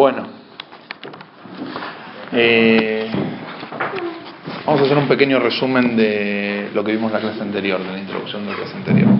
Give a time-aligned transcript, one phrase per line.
[0.00, 0.26] Bueno,
[2.32, 3.06] eh,
[4.64, 7.92] vamos a hacer un pequeño resumen de lo que vimos en la clase anterior, de
[7.92, 9.10] la introducción de la clase anterior.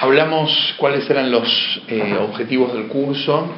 [0.00, 3.48] Hablamos cuáles eran los eh, objetivos del curso,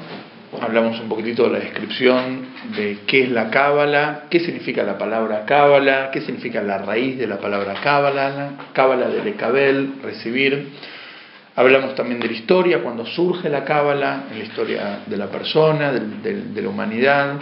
[0.60, 2.46] hablamos un poquitito de la descripción
[2.76, 7.26] de qué es la cábala, qué significa la palabra cábala, qué significa la raíz de
[7.26, 10.68] la palabra cábala, cábala de Lecabel, recibir
[11.56, 15.92] Hablamos también de la historia, cuando surge la cábala, en la historia de la persona,
[15.92, 17.38] de, la humanidad,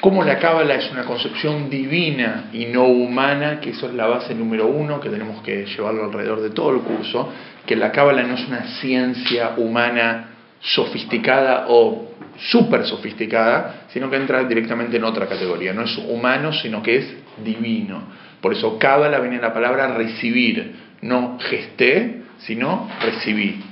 [0.00, 4.34] cómo la cábala es una concepción divina y no humana, que eso es la base
[4.34, 7.30] número uno, que tenemos que llevarlo alrededor de todo el curso,
[7.66, 10.30] que la cábala no es una ciencia humana
[10.60, 16.82] sofisticada o súper sofisticada, sino que entra directamente en otra categoría, no es humano, sino
[16.82, 18.04] que es divino.
[18.40, 23.62] Por eso cábala viene la palabra recibir, no gesté, sino recibí.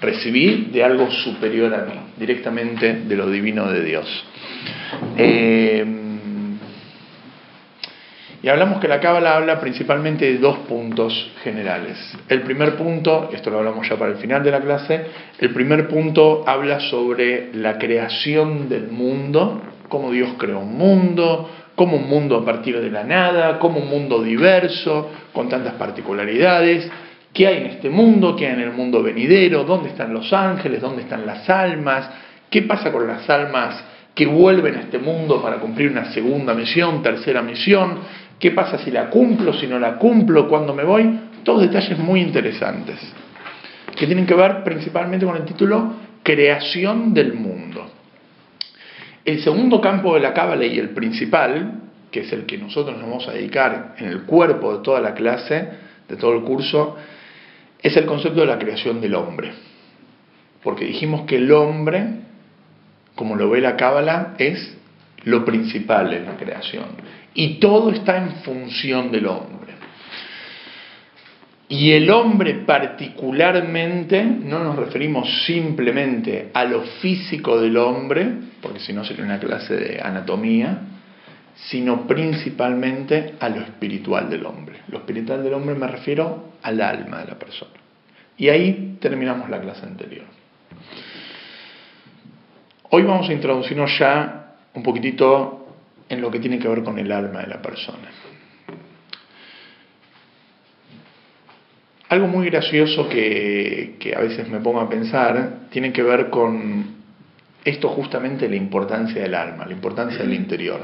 [0.00, 4.24] Recibí de algo superior a mí, directamente de lo divino de Dios.
[5.16, 5.84] Eh,
[8.42, 11.98] y hablamos que la Cábala habla principalmente de dos puntos generales.
[12.26, 15.04] El primer punto, esto lo hablamos ya para el final de la clase,
[15.38, 21.98] el primer punto habla sobre la creación del mundo, cómo Dios creó un mundo, cómo
[21.98, 26.90] un mundo a partir de la nada, cómo un mundo diverso, con tantas particularidades,
[27.32, 30.80] qué hay en este mundo, qué hay en el mundo venidero, dónde están los ángeles,
[30.80, 32.10] dónde están las almas,
[32.50, 37.02] qué pasa con las almas que vuelven a este mundo para cumplir una segunda misión,
[37.02, 37.98] tercera misión,
[38.38, 42.20] qué pasa si la cumplo, si no la cumplo, cuándo me voy, todos detalles muy
[42.20, 42.98] interesantes,
[43.96, 47.90] que tienen que ver principalmente con el título Creación del mundo.
[49.24, 53.08] El segundo campo de la cábala y el principal, que es el que nosotros nos
[53.08, 55.68] vamos a dedicar en el cuerpo de toda la clase,
[56.08, 56.96] de todo el curso,
[57.82, 59.52] es el concepto de la creación del hombre.
[60.62, 62.06] Porque dijimos que el hombre,
[63.14, 64.76] como lo ve la Cábala, es
[65.24, 66.86] lo principal en la creación.
[67.34, 69.74] Y todo está en función del hombre.
[71.68, 78.28] Y el hombre particularmente, no nos referimos simplemente a lo físico del hombre,
[78.60, 80.80] porque si no sería una clase de anatomía,
[81.54, 84.80] sino principalmente a lo espiritual del hombre.
[84.88, 87.72] Lo espiritual del hombre me refiero al alma de la persona.
[88.36, 90.24] Y ahí terminamos la clase anterior.
[92.90, 95.66] Hoy vamos a introducirnos ya un poquitito
[96.08, 98.08] en lo que tiene que ver con el alma de la persona.
[102.08, 106.99] Algo muy gracioso que, que a veces me pongo a pensar tiene que ver con
[107.64, 110.80] esto justamente la importancia del alma, la importancia del interior.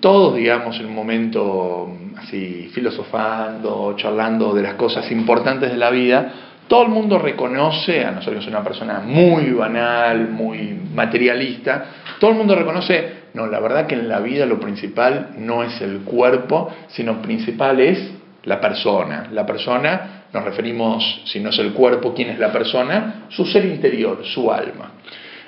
[0.00, 6.32] Todos, digamos, en un momento así filosofando, charlando de las cosas importantes de la vida,
[6.68, 11.84] todo el mundo reconoce, a nosotros una persona muy banal, muy materialista,
[12.18, 15.80] todo el mundo reconoce, no, la verdad que en la vida lo principal no es
[15.82, 18.12] el cuerpo, sino principal es
[18.44, 19.28] la persona.
[19.32, 23.26] La persona, nos referimos, si no es el cuerpo, ¿quién es la persona?
[23.28, 24.92] Su ser interior, su alma.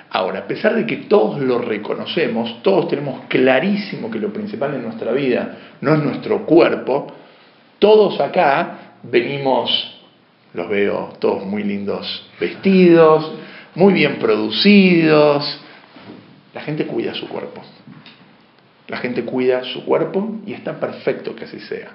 [0.09, 4.83] Ahora, a pesar de que todos lo reconocemos, todos tenemos clarísimo que lo principal en
[4.83, 7.07] nuestra vida no es nuestro cuerpo,
[7.79, 10.01] todos acá venimos,
[10.53, 13.31] los veo todos muy lindos vestidos,
[13.75, 15.61] muy bien producidos,
[16.53, 17.61] la gente cuida su cuerpo.
[18.87, 21.91] La gente cuida su cuerpo y está perfecto que así sea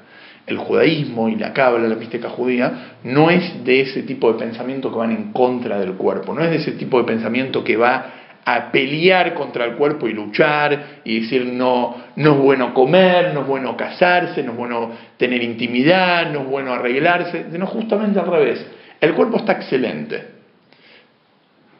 [0.46, 4.90] el judaísmo y la cábala, la mística judía, no es de ese tipo de pensamiento
[4.90, 8.06] que van en contra del cuerpo, no es de ese tipo de pensamiento que va
[8.44, 13.42] a pelear contra el cuerpo y luchar y decir no, no es bueno comer, no
[13.42, 18.26] es bueno casarse, no es bueno tener intimidad, no es bueno arreglarse, sino justamente al
[18.26, 18.66] revés.
[19.00, 20.26] El cuerpo está excelente,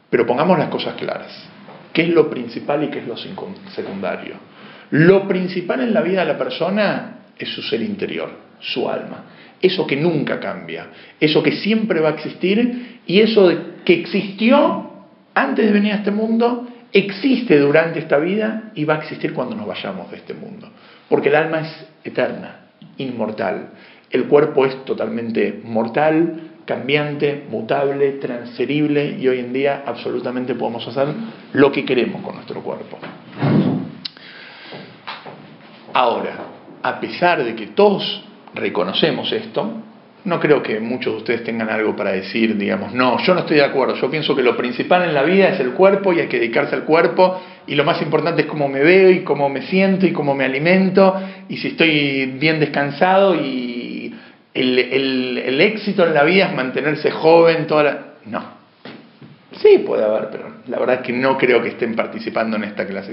[0.09, 1.49] pero pongamos las cosas claras.
[1.93, 4.52] ¿Qué es lo principal y qué es lo secundario?
[4.93, 9.25] Lo principal en la vida de la persona es su ser interior su alma.
[9.61, 10.87] Eso que nunca cambia,
[11.21, 13.53] eso que siempre va a existir y eso
[13.85, 14.91] que existió
[15.35, 19.55] antes de venir a este mundo, existe durante esta vida y va a existir cuando
[19.55, 20.69] nos vayamos de este mundo.
[21.09, 22.67] Porque el alma es eterna,
[22.99, 23.71] inmortal.
[24.11, 31.09] El cuerpo es totalmente mortal, cambiante, mutable, transferible y hoy en día absolutamente podemos hacer
[31.53, 32.99] lo que queremos con nuestro cuerpo.
[35.94, 36.37] Ahora,
[36.83, 38.25] a pesar de que todos
[38.55, 39.83] reconocemos esto,
[40.25, 43.56] no creo que muchos de ustedes tengan algo para decir, digamos, no, yo no estoy
[43.56, 46.29] de acuerdo, yo pienso que lo principal en la vida es el cuerpo y hay
[46.29, 49.62] que dedicarse al cuerpo y lo más importante es cómo me veo y cómo me
[49.62, 54.15] siento y cómo me alimento y si estoy bien descansado y
[54.55, 57.99] el, éxito en la vida es mantenerse joven, toda la...
[58.27, 58.62] No.
[59.61, 62.87] Sí, puede haber, pero la verdad es que no creo que estén participando en esta
[62.87, 63.12] clase.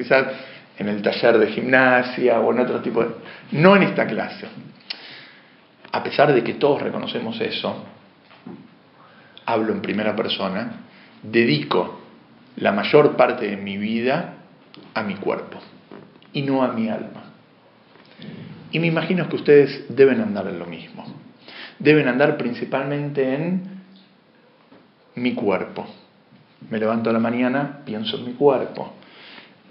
[0.80, 3.10] En el taller de gimnasia o en otro tipo de...
[3.52, 4.48] No en esta clase.
[5.92, 7.86] A pesar de que todos reconocemos eso,
[9.46, 10.72] hablo en primera persona,
[11.22, 12.00] dedico
[12.56, 14.36] la mayor parte de mi vida
[14.94, 15.60] a mi cuerpo
[16.31, 17.24] y no a mi alma.
[18.72, 21.06] Y me imagino que ustedes deben andar en lo mismo.
[21.78, 23.82] Deben andar principalmente en
[25.16, 25.88] mi cuerpo.
[26.70, 28.94] Me levanto a la mañana, pienso en mi cuerpo.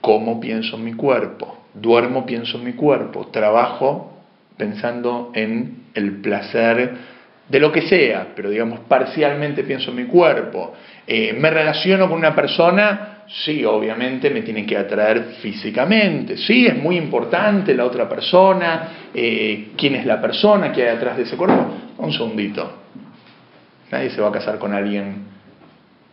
[0.01, 1.59] Como pienso en mi cuerpo.
[1.75, 3.29] Duermo, pienso en mi cuerpo.
[3.29, 4.19] Trabajo
[4.57, 7.19] pensando en el placer
[7.49, 10.75] de lo que sea, pero digamos parcialmente pienso en mi cuerpo.
[11.07, 16.77] Eh, me relaciono con una persona, sí, obviamente me tiene que atraer físicamente, sí, es
[16.77, 21.37] muy importante la otra persona, eh, quién es la persona que hay detrás de ese
[21.37, 21.75] cuerpo.
[21.97, 22.71] Un segundito,
[23.91, 25.27] nadie se va a casar con alguien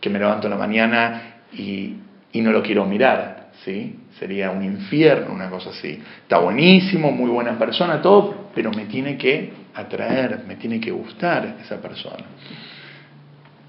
[0.00, 1.22] que me levanto en la mañana
[1.52, 1.96] y
[2.34, 3.35] no lo quiero mirar,
[3.66, 3.96] ¿sí?
[4.18, 6.00] Sería un infierno, una cosa así.
[6.22, 11.56] Está buenísimo, muy buena persona, todo, pero me tiene que atraer, me tiene que gustar
[11.60, 12.24] esa persona.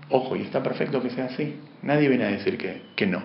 [0.09, 1.55] Ojo, y está perfecto que sea así.
[1.81, 3.23] Nadie viene a decir que, que no.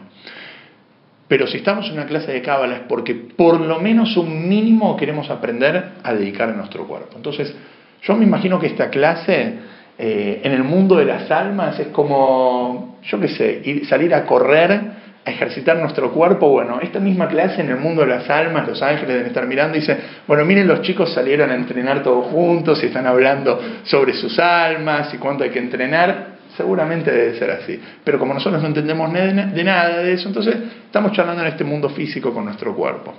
[1.29, 4.97] Pero si estamos en una clase de cábala es porque por lo menos un mínimo
[4.97, 7.17] queremos aprender a dedicar a nuestro cuerpo.
[7.17, 7.55] Entonces,
[8.03, 9.59] yo me imagino que esta clase
[9.99, 14.25] eh, en el mundo de las almas es como, yo qué sé, ir, salir a
[14.25, 18.67] correr a ejercitar nuestro cuerpo, bueno, esta misma clase en el mundo de las almas,
[18.67, 22.27] los ángeles deben estar mirando y dicen, bueno, miren, los chicos salieron a entrenar todos
[22.27, 27.51] juntos y están hablando sobre sus almas y cuánto hay que entrenar, seguramente debe ser
[27.53, 27.81] así.
[28.03, 31.89] Pero como nosotros no entendemos de nada de eso, entonces estamos charlando en este mundo
[31.91, 33.15] físico con nuestro cuerpo.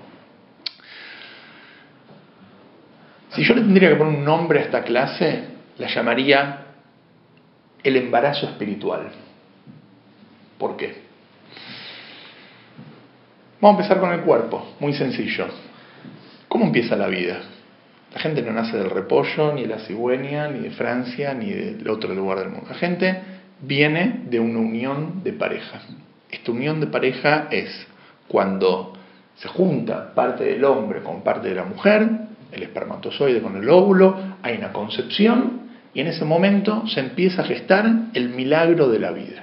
[3.29, 5.45] Si yo le tendría que poner un nombre a esta clase,
[5.77, 6.57] la llamaría
[7.81, 9.09] el embarazo espiritual.
[10.57, 11.02] ¿Por qué?
[13.63, 15.45] Vamos a empezar con el cuerpo, muy sencillo.
[16.49, 17.39] ¿Cómo empieza la vida?
[18.13, 21.87] La gente no nace del repollo, ni de la cigüeña, ni de Francia, ni del
[21.87, 22.65] otro lugar del mundo.
[22.67, 23.21] La gente
[23.61, 25.79] viene de una unión de pareja.
[26.29, 27.87] Esta unión de pareja es
[28.27, 28.97] cuando
[29.37, 32.05] se junta parte del hombre con parte de la mujer,
[32.51, 37.45] el espermatozoide con el óvulo, hay una concepción y en ese momento se empieza a
[37.45, 39.42] gestar el milagro de la vida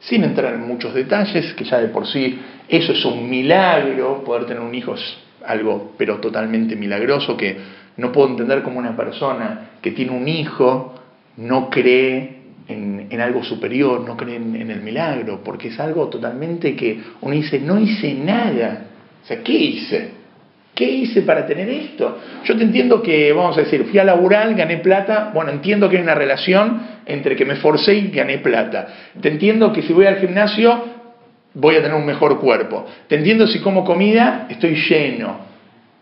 [0.00, 2.38] sin entrar en muchos detalles, que ya de por sí
[2.68, 7.56] eso es un milagro, poder tener un hijo es algo pero totalmente milagroso, que
[7.96, 10.94] no puedo entender como una persona que tiene un hijo
[11.36, 12.36] no cree
[12.68, 17.34] en, algo superior, no cree en, en, el milagro, porque es algo totalmente que uno
[17.34, 18.86] dice, no hice nada.
[19.22, 20.10] O sea, ¿qué hice?
[20.76, 22.18] ¿Qué hice para tener esto?
[22.44, 25.96] Yo te entiendo que, vamos a decir, fui a laburar, gané plata, bueno, entiendo que
[25.96, 28.86] hay una relación entre que me forcé y gané plata.
[29.18, 30.84] Te entiendo que si voy al gimnasio
[31.54, 32.84] voy a tener un mejor cuerpo.
[33.08, 35.38] Te entiendo si como comida estoy lleno.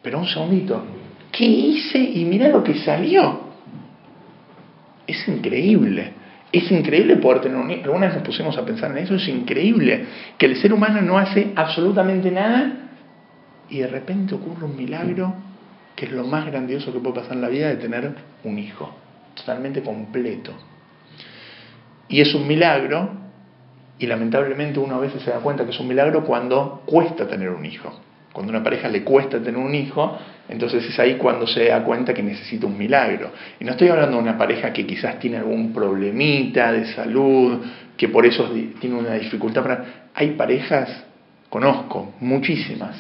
[0.03, 0.85] Pero un segundito,
[1.31, 3.43] ¿qué hice y mira lo que salió?
[5.07, 6.15] Es increíble.
[6.51, 10.05] Es increíble poder tener un Alguna vez nos pusimos a pensar en eso, es increíble
[10.37, 12.84] que el ser humano no hace absolutamente nada
[13.69, 15.35] y de repente ocurre un milagro
[15.97, 18.95] que es lo más grandioso que puede pasar en la vida de tener un hijo,
[19.35, 20.53] totalmente completo.
[22.09, 23.11] Y es un milagro,
[23.99, 27.51] y lamentablemente uno a veces se da cuenta que es un milagro cuando cuesta tener
[27.51, 28.01] un hijo.
[28.33, 30.19] Cuando a una pareja le cuesta tener un hijo,
[30.49, 33.31] entonces es ahí cuando se da cuenta que necesita un milagro.
[33.61, 37.61] Y no estoy hablando de una pareja que quizás tiene algún problemita de salud,
[37.97, 39.63] que por eso tiene una dificultad.
[39.63, 39.85] Para...
[40.15, 41.05] Hay parejas,
[41.49, 42.97] conozco, muchísimas,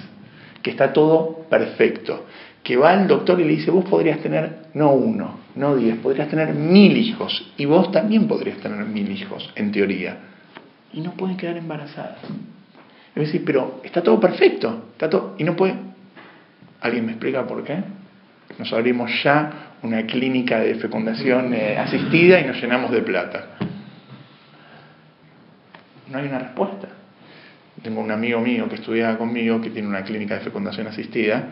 [0.64, 2.24] que está todo perfecto,
[2.62, 6.28] que va al doctor y le dice, vos podrías tener no uno, no diez, podrías
[6.28, 10.16] tener mil hijos, y vos también podrías tener mil hijos, en teoría,
[10.94, 12.16] y no puede quedar embarazada.
[13.14, 15.74] Es decir, pero está todo perfecto, está todo, y no puede...
[16.80, 17.76] ¿Alguien me explica por qué?
[18.58, 23.48] Nos abrimos ya una clínica de fecundación eh, asistida y nos llenamos de plata.
[26.10, 26.88] No hay una respuesta.
[27.84, 31.50] Tengo un amigo mío que estudia conmigo que tiene una clínica de fecundación asistida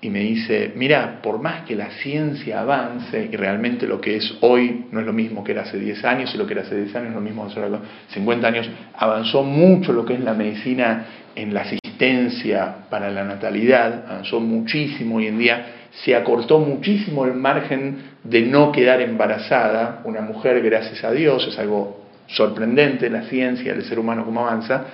[0.00, 4.36] y me dice, mira, por más que la ciencia avance y realmente lo que es
[4.40, 6.76] hoy no es lo mismo que era hace 10 años y lo que era hace
[6.76, 7.76] 10 años es lo mismo que hace
[8.10, 14.04] 50 años, avanzó mucho lo que es la medicina en la asistencia para la natalidad,
[14.08, 20.20] avanzó muchísimo hoy en día, se acortó muchísimo el margen de no quedar embarazada una
[20.20, 24.84] mujer, gracias a Dios, es algo sorprendente la ciencia, el ser humano como avanza,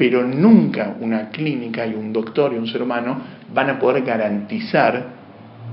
[0.00, 3.20] pero nunca una clínica y un doctor y un ser humano
[3.52, 5.08] van a poder garantizar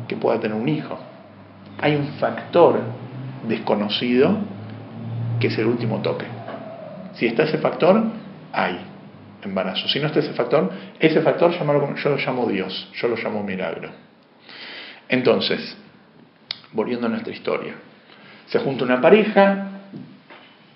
[0.05, 0.99] que pueda tener un hijo.
[1.79, 2.81] Hay un factor
[3.47, 4.37] desconocido
[5.39, 6.25] que es el último toque.
[7.13, 8.03] Si está ese factor,
[8.51, 8.77] hay
[9.43, 9.87] embarazo.
[9.87, 13.91] Si no está ese factor, ese factor yo lo llamo Dios, yo lo llamo milagro.
[15.07, 15.77] Entonces,
[16.73, 17.75] volviendo a nuestra historia,
[18.47, 19.69] se junta una pareja,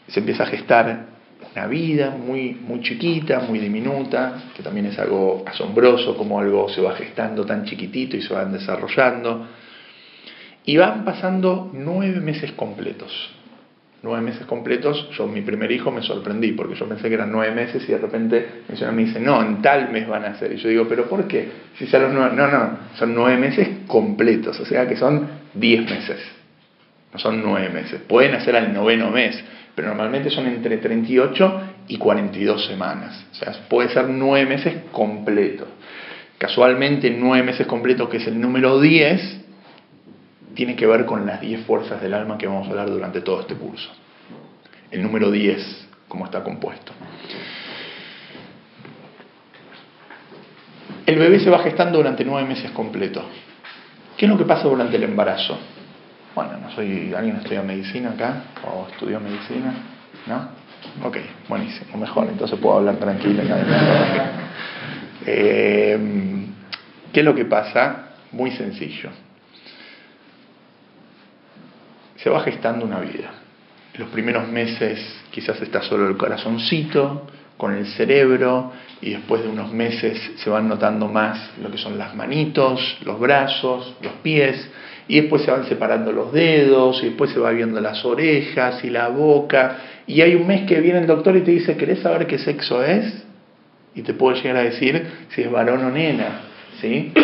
[0.07, 1.10] se empieza a gestar
[1.53, 6.81] una vida muy, muy chiquita, muy diminuta, que también es algo asombroso, como algo se
[6.81, 9.47] va gestando tan chiquitito y se van desarrollando.
[10.63, 13.11] Y van pasando nueve meses completos.
[14.03, 17.53] Nueve meses completos, yo mi primer hijo me sorprendí, porque yo pensé que eran nueve
[17.53, 20.53] meses y de repente mi señora me dice, no, en tal mes van a ser.
[20.53, 21.49] Y yo digo, ¿pero por qué?
[21.77, 26.19] Si son no, no, son nueve meses completos, o sea que son diez meses.
[27.13, 28.01] No son nueve meses.
[28.07, 29.43] Pueden hacer al noveno mes,
[29.75, 33.25] pero normalmente son entre 38 y 42 semanas.
[33.31, 35.67] O sea, puede ser nueve meses completos.
[36.37, 39.41] Casualmente, nueve meses completos, que es el número 10,
[40.55, 43.41] tiene que ver con las 10 fuerzas del alma que vamos a hablar durante todo
[43.41, 43.91] este curso.
[44.89, 46.91] El número 10, cómo está compuesto.
[51.05, 53.23] El bebé se va gestando durante nueve meses completos.
[54.17, 55.57] ¿Qué es lo que pasa durante el embarazo?
[56.33, 58.43] Bueno, no soy, ¿alguien estudia medicina acá?
[58.65, 59.73] ¿O estudió medicina?
[60.27, 60.61] ¿No?
[61.05, 61.17] Ok,
[61.49, 63.43] buenísimo, mejor, entonces puedo hablar tranquilo.
[65.23, 65.99] Eh,
[67.13, 68.13] ¿Qué es lo que pasa?
[68.31, 69.09] Muy sencillo.
[72.15, 73.29] Se va gestando una vida.
[73.97, 78.71] los primeros meses quizás está solo el corazoncito, con el cerebro,
[79.01, 83.19] y después de unos meses se van notando más lo que son las manitos, los
[83.19, 84.67] brazos, los pies,
[85.11, 88.89] y después se van separando los dedos, y después se va viendo las orejas y
[88.89, 89.75] la boca,
[90.07, 92.81] y hay un mes que viene el doctor y te dice, ¿querés saber qué sexo
[92.81, 93.25] es?
[93.93, 96.43] Y te puedo llegar a decir si es varón o nena,
[96.79, 97.11] ¿sí?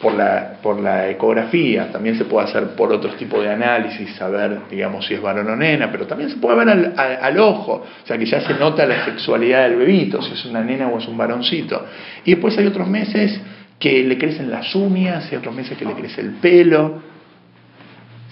[0.00, 4.60] Por la, por la ecografía, también se puede hacer por otros tipos de análisis, saber,
[4.70, 8.06] digamos, si es varón o nena, pero también se puede ver al, al, ojo, o
[8.06, 11.06] sea que ya se nota la sexualidad del bebito, si es una nena o es
[11.06, 11.84] un varoncito.
[12.24, 13.38] Y después hay otros meses
[13.80, 17.02] que le crecen las uñas, y otros meses que le crece el pelo.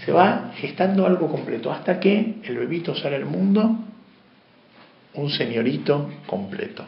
[0.04, 3.78] Se va gestando algo completo hasta que el bebito sale al mundo
[5.14, 6.84] un señorito completo.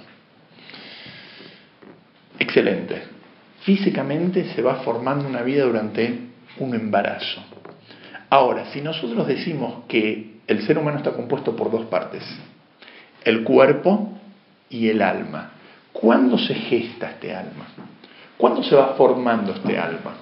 [2.38, 3.02] Excelente.
[3.62, 6.18] Físicamente se va formando una vida durante
[6.58, 7.42] un embarazo.
[8.28, 12.22] Ahora, si nosotros decimos que el ser humano está compuesto por dos partes,
[13.24, 14.18] el cuerpo
[14.68, 15.52] y el alma,
[15.92, 17.66] ¿cuándo se gesta este alma?
[18.40, 20.14] ¿Cuándo se va formando este alma?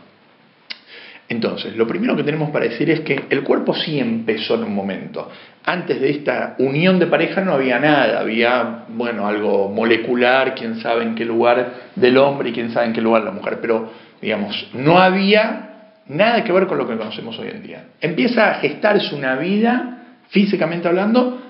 [1.28, 4.74] Entonces, lo primero que tenemos para decir es que el cuerpo sí empezó en un
[4.74, 5.30] momento.
[5.64, 11.02] Antes de esta unión de pareja no había nada, había, bueno, algo molecular, quién sabe
[11.04, 13.90] en qué lugar del hombre y quién sabe en qué lugar la mujer, pero,
[14.22, 17.84] digamos, no había nada que ver con lo que conocemos hoy en día.
[18.00, 19.98] Empieza a gestarse una vida,
[20.30, 21.42] físicamente hablando,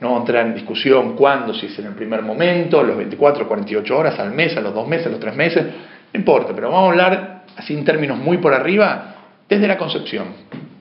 [0.00, 4.18] no entrar en discusión cuándo, si es en el primer momento, los 24, 48 horas,
[4.18, 5.64] al mes, a los dos meses, a los tres meses,
[6.16, 9.14] importa, pero vamos a hablar así en términos muy por arriba,
[9.48, 10.26] desde la concepción.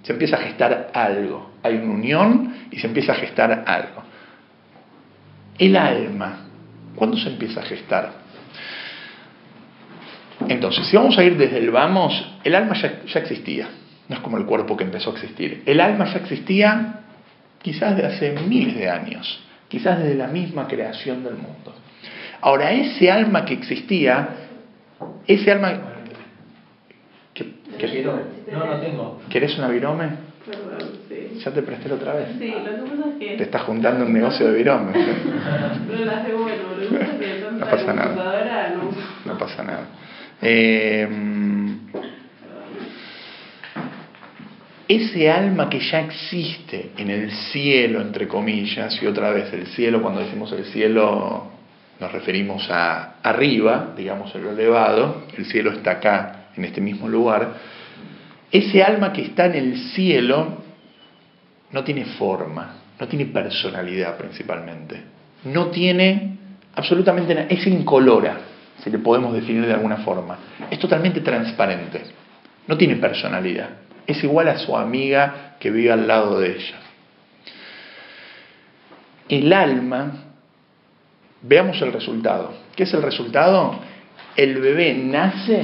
[0.03, 1.51] Se empieza a gestar algo.
[1.63, 4.03] Hay una unión y se empieza a gestar algo.
[5.57, 6.47] El alma,
[6.95, 8.11] ¿cuándo se empieza a gestar?
[10.47, 13.67] Entonces, si vamos a ir desde el vamos, el alma ya, ya existía.
[14.09, 15.63] No es como el cuerpo que empezó a existir.
[15.65, 16.99] El alma ya existía
[17.61, 21.73] quizás de hace miles de años, quizás desde la misma creación del mundo.
[22.41, 24.44] Ahora, ese alma que existía
[25.27, 25.73] ese alma...
[28.51, 29.21] No, no tengo.
[29.29, 30.09] ¿Querés una virome?
[30.45, 31.39] Perdón, sí.
[31.43, 32.29] ¿Ya te presté la otra vez?
[32.39, 33.37] Sí, lo que pasa es que...
[33.37, 34.93] Te estás juntando un negocio de virome.
[34.93, 38.75] Pero la hace bueno, lo que pasa es que no pasa nada.
[38.75, 39.31] no...
[39.31, 39.87] No pasa nada.
[40.41, 41.07] Eh,
[44.87, 50.01] ese alma que ya existe en el cielo, entre comillas, y otra vez el cielo,
[50.01, 51.54] cuando decimos el cielo
[51.99, 57.07] nos referimos a arriba, digamos en lo elevado, el cielo está acá, en este mismo
[57.07, 57.53] lugar,
[58.51, 60.63] ese alma que está en el cielo
[61.71, 65.01] no tiene forma, no tiene personalidad principalmente,
[65.45, 66.37] no tiene
[66.75, 68.37] absolutamente nada, es incolora,
[68.83, 70.37] si le podemos definir de alguna forma,
[70.69, 72.01] es totalmente transparente,
[72.67, 73.69] no tiene personalidad,
[74.05, 76.75] es igual a su amiga que vive al lado de ella.
[79.27, 80.24] El alma
[81.47, 82.53] Veamos el resultado.
[82.75, 83.79] ¿Qué es el resultado?
[84.35, 85.63] El bebé nace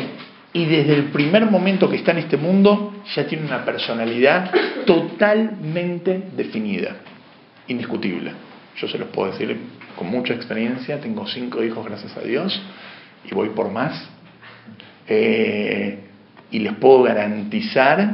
[0.54, 4.52] y desde el primer momento que está en este mundo ya tiene una personalidad
[4.86, 6.98] totalmente definida,
[7.68, 8.32] indiscutible.
[8.78, 9.58] Yo se los puedo decir
[9.98, 12.62] con mucha experiencia, tengo cinco hijos gracias a Dios
[13.26, 14.08] y voy por más.
[15.08, 16.00] Eh,
[16.52, 18.14] y les puedo garantizar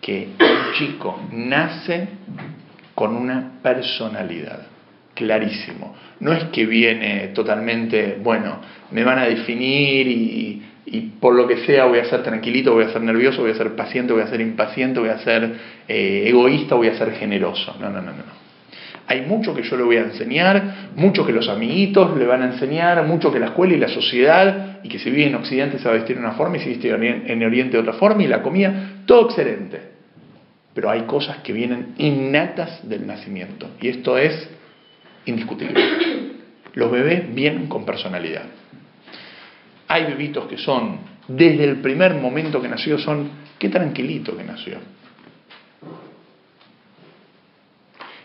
[0.00, 2.08] que un chico nace
[2.94, 4.75] con una personalidad
[5.16, 5.96] clarísimo.
[6.20, 8.60] No es que viene totalmente, bueno,
[8.92, 10.62] me van a definir y,
[11.20, 13.74] por lo que sea voy a ser tranquilito, voy a ser nervioso, voy a ser
[13.74, 15.56] paciente, voy a ser impaciente, voy a ser
[15.88, 17.74] eh, egoísta, voy a ser generoso.
[17.80, 18.46] No, no, no, no.
[19.08, 22.46] Hay mucho que yo le voy a enseñar, mucho que los amiguitos le van a
[22.46, 25.84] enseñar, mucho que la escuela y la sociedad, y que si vive en Occidente se
[25.84, 28.26] va a vestir de una forma y si viste en Oriente de otra forma, y
[28.26, 29.80] la comida, todo excelente.
[30.74, 34.55] Pero hay cosas que vienen innatas del nacimiento, y esto es
[35.26, 35.82] indiscutible.
[36.74, 38.44] Los bebés vienen con personalidad.
[39.88, 44.78] Hay bebitos que son, desde el primer momento que nació, son, qué tranquilito que nació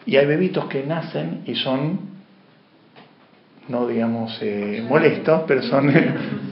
[0.05, 1.99] Y hay bebitos que nacen y son,
[3.67, 5.93] no digamos eh, molestos, pero son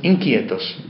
[0.04, 0.84] inquietos.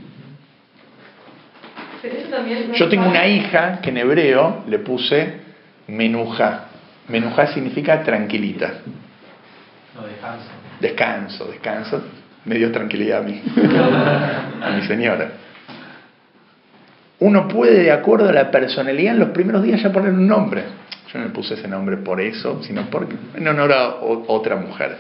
[2.76, 5.34] Yo tengo una hija que en hebreo le puse
[5.88, 6.66] menuja.
[7.08, 8.82] Menuja significa tranquilita.
[10.00, 10.50] No, descanso.
[10.80, 12.04] Descanso, descanso.
[12.46, 13.42] Me dio tranquilidad a mí,
[14.62, 15.32] a mi señora.
[17.20, 20.64] Uno puede, de acuerdo a la personalidad, en los primeros días ya poner un nombre.
[21.12, 24.96] Yo no le puse ese nombre por eso, sino porque en honor a otra mujer.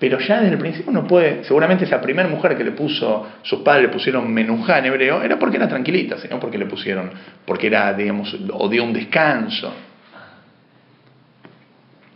[0.00, 3.60] Pero ya desde el principio uno puede, seguramente esa primera mujer que le puso, sus
[3.60, 7.10] padres le pusieron menujá en hebreo, era porque era tranquilita, sino porque le pusieron,
[7.46, 9.72] porque era, digamos, o dio un descanso.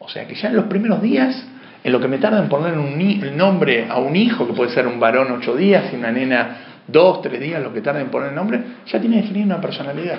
[0.00, 1.46] O sea que ya en los primeros días,
[1.82, 4.70] en lo que me tarda en poner un, el nombre a un hijo, que puede
[4.70, 8.08] ser un varón ocho días y una nena dos, tres días, lo que tarda en
[8.08, 10.18] poner el nombre, ya tiene definida una personalidad.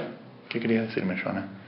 [0.49, 1.61] ¿Qué quería decirme, Joana?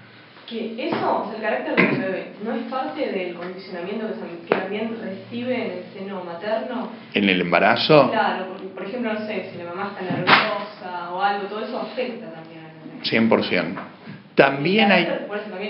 [0.53, 5.71] que eso, el carácter del bebé, no es parte del condicionamiento que, también recibe en
[5.71, 6.89] el seno materno.
[7.13, 8.09] ¿En el embarazo?
[8.12, 11.79] Claro, porque, por ejemplo, no sé, si la mamá está nerviosa o algo, todo eso
[11.79, 13.45] afecta también al bebé.
[13.45, 13.75] 100%.
[14.35, 15.07] También hay,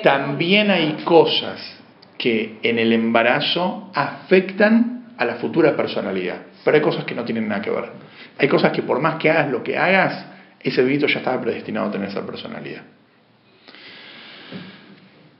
[0.03, 1.82] también hay cosas
[2.23, 7.49] que en el embarazo afectan a la futura personalidad, pero hay cosas que no tienen
[7.49, 7.89] nada que ver.
[8.37, 10.25] Hay cosas que por más que hagas lo que hagas,
[10.61, 12.83] ese bebito ya estaba predestinado a tener esa personalidad.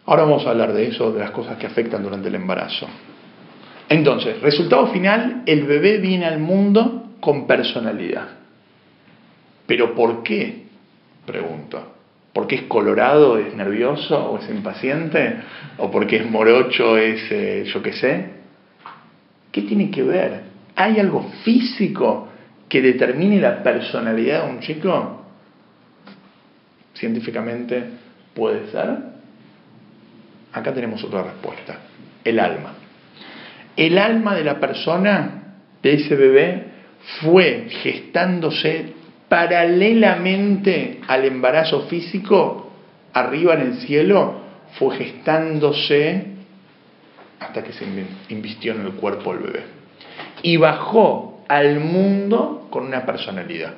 [0.08, 2.90] Ahora vamos a hablar de eso, de las cosas que afectan durante el embarazo.
[3.88, 8.28] Entonces, resultado final, el bebé viene al mundo con personalidad.
[9.66, 10.64] ¿Pero por qué?
[11.26, 11.94] Pregunto.
[12.34, 15.38] ¿Porque es colorado, es nervioso o es impaciente?
[15.78, 18.26] ¿O porque es morocho, es eh, yo qué sé?
[19.52, 20.42] ¿Qué tiene que ver?
[20.76, 22.30] ¿Hay algo físico
[22.68, 25.26] que determine la personalidad de un chico?
[26.96, 27.84] Científicamente
[28.34, 28.98] puede ser.
[30.52, 31.78] Acá tenemos otra respuesta.
[32.24, 32.74] El alma.
[33.76, 36.64] El alma de la persona, de ese bebé,
[37.22, 38.94] fue gestándose
[39.34, 42.70] paralelamente al embarazo físico,
[43.14, 44.36] arriba en el cielo,
[44.78, 46.28] fue gestándose
[47.40, 47.84] hasta que se
[48.30, 49.64] invistió en el cuerpo del bebé.
[50.44, 53.74] Y bajó al mundo con una personalidad.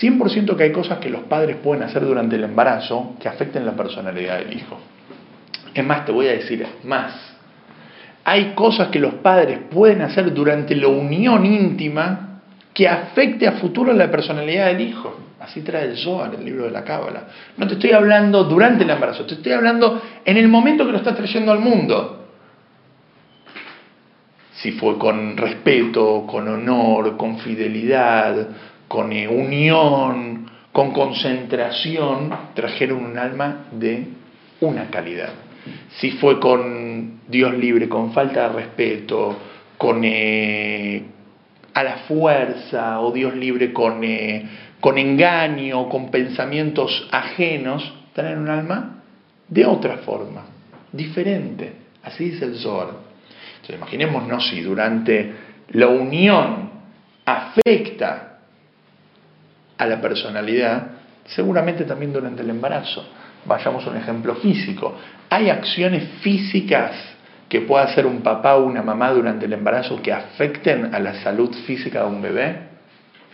[0.00, 3.72] 100% que hay cosas que los padres pueden hacer durante el embarazo que afecten la
[3.72, 4.78] personalidad del hijo.
[5.74, 7.35] Es más, te voy a decir más.
[8.28, 12.40] Hay cosas que los padres pueden hacer durante la unión íntima
[12.74, 15.16] que afecte a futuro la personalidad del hijo.
[15.38, 17.28] Así trae el Zohar, el libro de la Cábala.
[17.56, 20.98] No te estoy hablando durante el embarazo, te estoy hablando en el momento que lo
[20.98, 22.26] estás trayendo al mundo.
[24.54, 28.48] Si fue con respeto, con honor, con fidelidad,
[28.88, 34.08] con unión, con concentración, trajeron un alma de
[34.62, 35.30] una calidad.
[35.98, 39.36] Si fue con Dios libre, con falta de respeto,
[39.76, 41.02] con eh,
[41.74, 44.48] a la fuerza, o Dios libre con, eh,
[44.80, 49.02] con engaño, con pensamientos ajenos, traen un alma
[49.48, 50.44] de otra forma,
[50.92, 51.72] diferente.
[52.02, 52.88] Así dice el Zohar.
[53.56, 55.34] Entonces imaginémonos si durante
[55.70, 56.70] la unión
[57.24, 58.38] afecta
[59.76, 60.86] a la personalidad,
[61.26, 63.06] seguramente también durante el embarazo.
[63.44, 64.96] Vayamos a un ejemplo físico.
[65.28, 67.15] ¿Hay acciones físicas
[67.48, 71.14] que pueda hacer un papá o una mamá durante el embarazo que afecten a la
[71.22, 72.58] salud física de un bebé?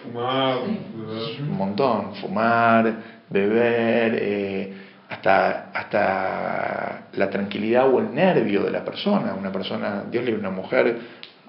[0.02, 2.14] Fumar, Un montón.
[2.16, 2.92] Fumar,
[3.30, 4.72] beber, eh,
[5.08, 9.34] hasta, hasta la tranquilidad o el nervio de la persona.
[9.34, 10.98] Una persona, Dios libre, una mujer,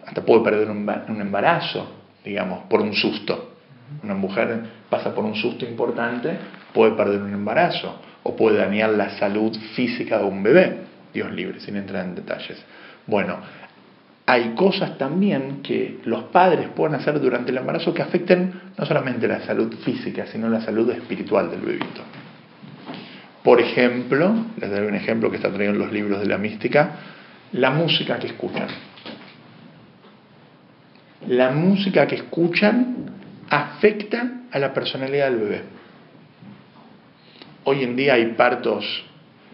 [0.06, 1.88] hasta puede perder un embarazo,
[2.24, 3.52] digamos, por un susto.
[4.04, 6.38] Una mujer pasa por un susto importante,
[6.74, 10.78] puede perder un embarazo o puede dañar la salud física de un bebé.
[11.14, 12.64] Dios libre, sin entrar en detalles.
[13.06, 13.38] Bueno,
[14.26, 19.28] hay cosas también que los padres pueden hacer durante el embarazo que afecten no solamente
[19.28, 22.02] la salud física, sino la salud espiritual del bebito.
[23.44, 26.92] Por ejemplo, les doy un ejemplo que está traído en los libros de la mística,
[27.52, 28.68] la música que escuchan.
[31.28, 33.12] La música que escuchan
[33.50, 35.62] afecta a la personalidad del bebé.
[37.66, 39.06] Hoy en día hay partos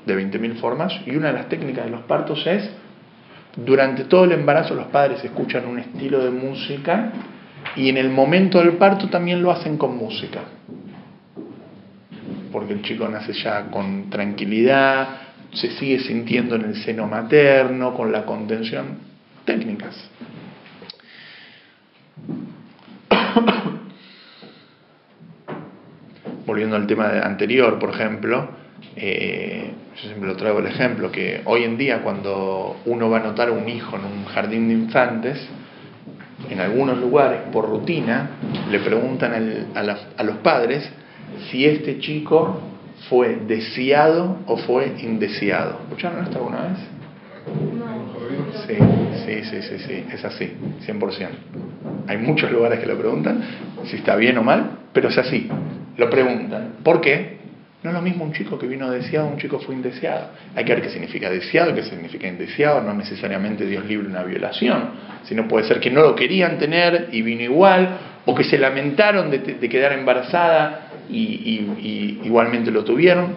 [0.06, 2.70] de 20.000 formas y una de las técnicas de los partos es,
[3.56, 7.12] durante todo el embarazo los padres escuchan un estilo de música
[7.76, 10.42] y en el momento del parto también lo hacen con música.
[12.52, 15.08] Porque el chico nace ya con tranquilidad,
[15.54, 19.08] se sigue sintiendo en el seno materno, con la contención.
[19.46, 19.96] Técnicas.
[26.46, 28.50] Volviendo al tema anterior, por ejemplo,
[28.96, 33.24] eh, yo siempre lo traigo el ejemplo, que hoy en día cuando uno va a
[33.24, 35.46] notar un hijo en un jardín de infantes,
[36.50, 38.30] en algunos lugares, por rutina,
[38.72, 40.90] le preguntan a, los padres
[41.50, 42.62] si este chico
[43.10, 45.80] fue deseado o fue indeseado.
[45.84, 46.78] ¿Escucharon esto alguna vez?
[48.68, 48.76] Sí,
[49.26, 50.54] sí, sí, sí, sí, es así,
[50.88, 51.28] 100%.
[52.08, 53.42] Hay muchos lugares que lo preguntan,
[53.86, 55.50] si está bien o mal, pero es así.
[55.98, 56.76] Lo preguntan.
[56.84, 57.39] ¿Por qué?
[57.82, 60.32] No es lo mismo un chico que vino deseado, un chico fue indeseado.
[60.54, 62.82] Hay que ver qué significa deseado, qué significa indeseado.
[62.82, 64.90] No necesariamente Dios libre una violación,
[65.24, 69.32] sino puede ser que no lo querían tener y vino igual, o que se lamentaron
[69.32, 73.34] de, quedar embarazada y, igualmente lo tuvieron.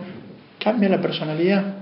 [0.58, 1.76] Cambia la personalidad.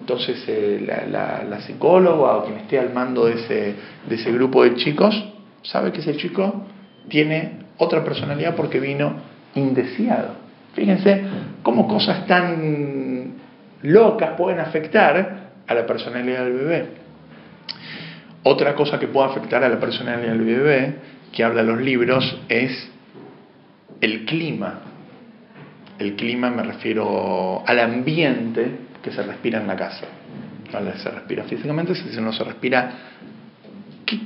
[0.00, 3.74] Entonces eh, la, psicóloga o quien esté al mando de ese,
[4.08, 5.14] de ese grupo de chicos
[5.62, 6.64] sabe que ese chico
[7.10, 9.16] tiene otra personalidad porque vino
[9.54, 10.49] indeseado.
[10.74, 11.22] Fíjense
[11.62, 13.34] cómo cosas tan
[13.82, 16.86] locas pueden afectar a la personalidad del bebé.
[18.42, 20.94] Otra cosa que puede afectar a la personalidad del bebé,
[21.32, 22.90] que habla los libros, es
[24.00, 24.80] el clima.
[25.98, 28.70] El clima me refiero al ambiente
[29.02, 30.06] que se respira en la casa.
[30.72, 30.96] ¿Vale?
[30.98, 32.92] Se respira físicamente, si no se respira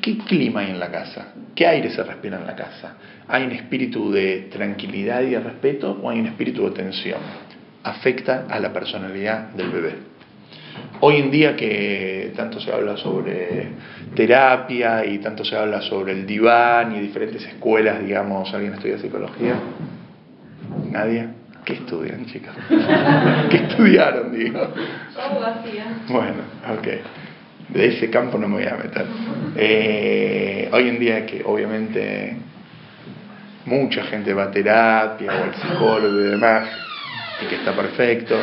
[0.00, 1.34] ¿Qué, clima hay en la casa?
[1.54, 2.94] ¿Qué aire se respira en la casa?
[3.28, 7.20] ¿Hay un espíritu de tranquilidad y de respeto o hay un espíritu de tensión?
[7.82, 9.94] Afecta a la personalidad del bebé.
[11.00, 13.68] Hoy en día que tanto se habla sobre
[14.16, 19.54] terapia y tanto se habla sobre el diván y diferentes escuelas, digamos, ¿alguien estudia psicología?
[20.90, 21.28] ¿Nadie?
[21.66, 22.54] ¿Qué estudian, chicas?
[23.50, 24.60] ¿Qué estudiaron, digo?
[26.08, 26.42] Bueno,
[26.72, 27.23] ok
[27.68, 29.06] de ese campo no me voy a meter.
[29.56, 32.36] Eh, hoy en día que obviamente
[33.66, 36.68] mucha gente va a terapia o al psicólogo y demás,
[37.42, 38.36] y que está perfecto,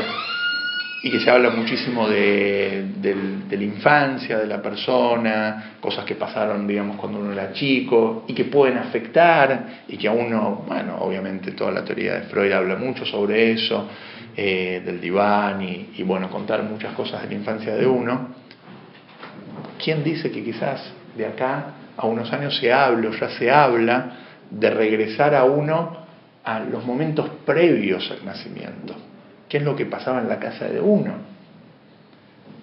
[1.04, 6.68] y que se habla muchísimo de, de, la infancia de la persona, cosas que pasaron,
[6.68, 11.52] digamos, cuando uno era chico, y que pueden afectar, y que a uno, bueno, obviamente
[11.52, 13.88] toda la teoría de Freud habla mucho sobre eso,
[14.36, 18.41] eh, del diván, y, y bueno, contar muchas cosas de la infancia de uno.
[19.84, 20.82] ¿Quién dice que quizás
[21.18, 21.66] de acá
[21.98, 24.12] a unos años se hable o ya se habla
[24.50, 25.98] de regresar a uno
[26.44, 28.96] a los momentos previos al nacimiento?
[29.50, 31.14] ¿Qué es lo que pasaba en la casa de uno?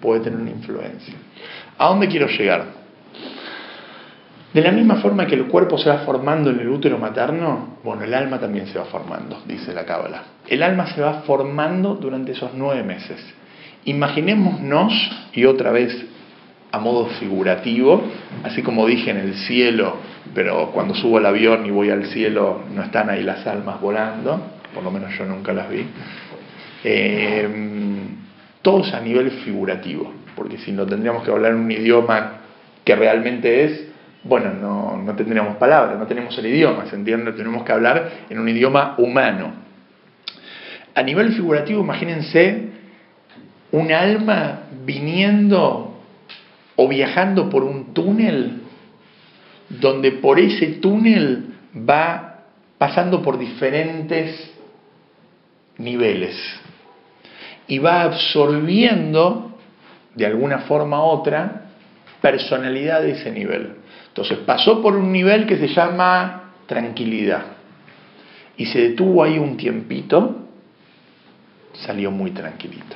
[0.01, 1.13] Puede tener una influencia.
[1.77, 2.79] ¿A dónde quiero llegar?
[4.53, 8.03] De la misma forma que el cuerpo se va formando en el útero materno, bueno,
[8.03, 10.23] el alma también se va formando, dice la Cábala.
[10.47, 13.19] El alma se va formando durante esos nueve meses.
[13.85, 14.93] Imaginémonos,
[15.33, 15.95] y otra vez
[16.71, 18.03] a modo figurativo,
[18.43, 19.97] así como dije en el cielo,
[20.35, 24.39] pero cuando subo al avión y voy al cielo no están ahí las almas volando,
[24.73, 25.85] por lo menos yo nunca las vi,
[26.83, 27.47] eh,
[28.61, 32.33] todos a nivel figurativo, porque si no tendríamos que hablar en un idioma
[32.83, 33.87] que realmente es,
[34.23, 37.31] bueno, no, no tendríamos palabras, no tenemos el idioma, ¿se entiende?
[37.31, 39.53] Tenemos que hablar en un idioma humano.
[40.93, 42.69] A nivel figurativo, imagínense
[43.71, 45.88] un alma viniendo
[46.81, 48.61] o viajando por un túnel
[49.67, 52.45] donde por ese túnel va
[52.77, 54.49] pasando por diferentes
[55.77, 56.37] niveles
[57.67, 59.57] y va absorbiendo
[60.15, 61.65] de alguna forma u otra
[62.21, 63.73] personalidad de ese nivel.
[64.07, 67.43] Entonces pasó por un nivel que se llama tranquilidad
[68.55, 70.47] y se detuvo ahí un tiempito,
[71.73, 72.95] salió muy tranquilito.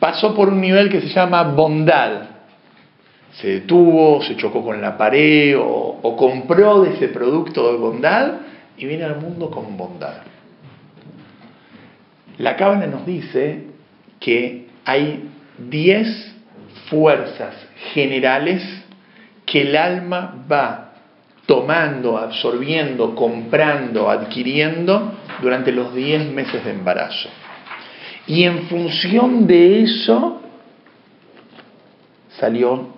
[0.00, 2.37] Pasó por un nivel que se llama bondad,
[3.40, 8.32] se detuvo, se chocó con la pared o, compró de ese producto de bondad
[8.76, 10.22] y viene al mundo con bondad.
[12.38, 13.66] La Cábala nos dice
[14.18, 16.34] que hay 10
[16.90, 17.54] fuerzas
[17.92, 18.62] generales
[19.46, 20.94] que el alma va
[21.46, 27.28] tomando, absorbiendo, comprando, adquiriendo durante los 10 meses de embarazo.
[28.26, 30.42] Y en función de eso
[32.38, 32.97] salió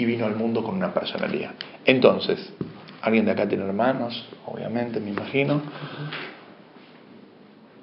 [0.00, 1.50] y vino al mundo con una personalidad.
[1.84, 2.54] Entonces,
[3.02, 5.60] alguien de acá tiene hermanos, obviamente, me imagino.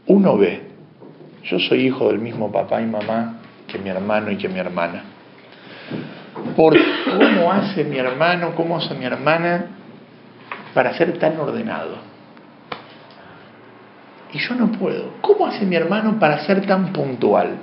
[0.08, 0.64] Uno ve,
[1.44, 3.36] yo soy hijo del mismo papá y mamá
[3.68, 5.04] que mi hermano y que mi hermana.
[6.56, 6.76] Por
[7.06, 9.68] cómo hace mi hermano, cómo hace mi hermana
[10.74, 11.98] para ser tan ordenado.
[14.34, 15.14] Y yo no puedo.
[15.22, 17.58] ¿Cómo hace mi hermano para ser tan puntual?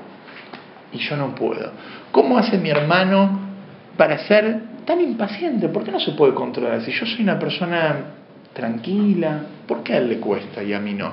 [0.93, 1.73] Y yo no puedo.
[2.13, 3.44] ¿Cómo hace mi hermano
[3.97, 5.69] para ser tan impaciente?
[5.69, 6.83] ¿Por qué no se puede controlar?
[6.83, 7.97] Si yo soy una persona
[8.53, 11.13] tranquila, ¿por qué a él le cuesta y a mí no?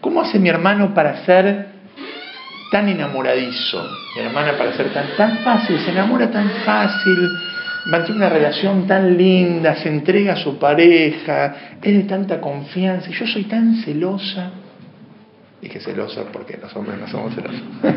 [0.00, 1.66] ¿Cómo hace mi hermano para ser
[2.70, 3.86] tan enamoradizo?
[4.16, 7.28] Mi hermana para ser tan, tan fácil, se enamora tan fácil,
[7.86, 13.12] mantiene una relación tan linda, se entrega a su pareja, es de tanta confianza y
[13.12, 14.50] yo soy tan celosa.
[15.60, 17.62] Dije celosa porque los hombres no somos celosos.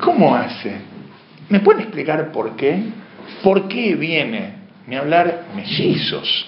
[0.00, 0.97] ¿Cómo hace?
[1.48, 2.82] ¿Me pueden explicar por qué?
[3.42, 6.46] ¿Por qué viene me hablar mellizos,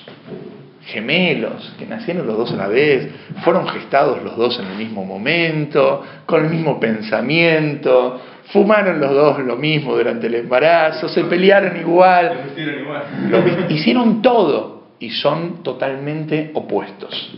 [0.86, 3.10] gemelos, que nacieron los dos a la vez,
[3.44, 9.38] fueron gestados los dos en el mismo momento, con el mismo pensamiento, fumaron los dos
[9.40, 12.32] lo mismo durante el embarazo, se pelearon igual,
[13.68, 17.36] hicieron todo y son totalmente opuestos.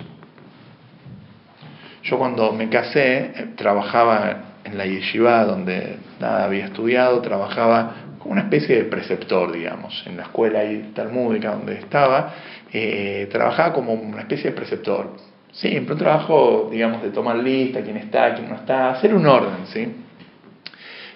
[2.04, 8.32] Yo cuando me casé eh, trabajaba en la yeshiva donde nada había estudiado, trabajaba como
[8.32, 12.34] una especie de preceptor, digamos, en la escuela ahí talmúdica donde estaba,
[12.72, 15.16] eh, trabajaba como una especie de preceptor.
[15.52, 19.66] Siempre un trabajo, digamos, de tomar lista, quién está, quién no está, hacer un orden,
[19.66, 19.86] ¿sí?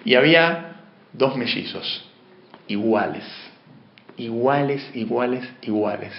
[0.05, 0.75] Y había
[1.11, 2.07] dos mellizos,
[2.67, 3.23] iguales,
[4.17, 6.13] iguales, iguales, iguales.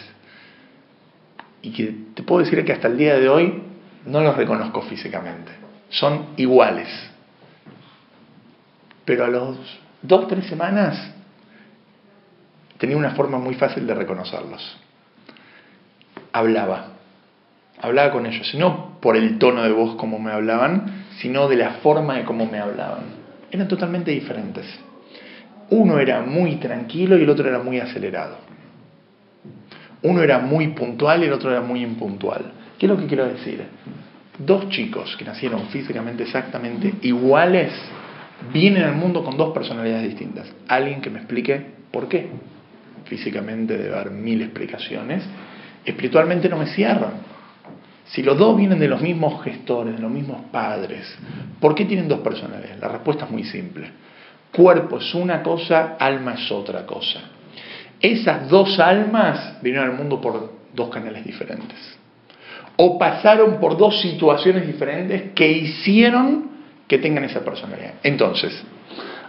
[1.63, 3.63] Y que te puedo decir que hasta el día de hoy
[4.07, 5.53] no los reconozco físicamente,
[5.91, 6.89] son iguales.
[9.09, 9.57] Pero a los
[10.03, 11.15] dos, tres semanas
[12.77, 14.77] tenía una forma muy fácil de reconocerlos.
[16.31, 16.89] Hablaba,
[17.81, 21.71] hablaba con ellos, no por el tono de voz como me hablaban, sino de la
[21.83, 23.05] forma de cómo me hablaban.
[23.51, 24.67] Eran totalmente diferentes.
[25.71, 28.37] Uno era muy tranquilo y el otro era muy acelerado.
[30.03, 32.53] Uno era muy puntual y el otro era muy impuntual.
[32.79, 33.65] ¿Qué es lo que quiero decir?
[34.37, 37.73] Dos chicos que nacieron físicamente exactamente iguales
[38.53, 40.47] vienen al mundo con dos personalidades distintas.
[40.69, 42.29] Alguien que me explique por qué.
[43.05, 45.23] Físicamente debe haber mil explicaciones.
[45.85, 47.29] Espiritualmente no me cierran.
[48.07, 51.15] Si los dos vienen de los mismos gestores, de los mismos padres,
[51.61, 52.79] ¿por qué tienen dos personalidades?
[52.81, 53.91] La respuesta es muy simple.
[54.53, 57.21] Cuerpo es una cosa, alma es otra cosa.
[58.01, 61.99] Esas dos almas vinieron al mundo por dos canales diferentes
[62.81, 66.58] o pasaron por dos situaciones diferentes que hicieron
[66.89, 67.95] que tengan esa personalidad.
[68.03, 68.61] Entonces,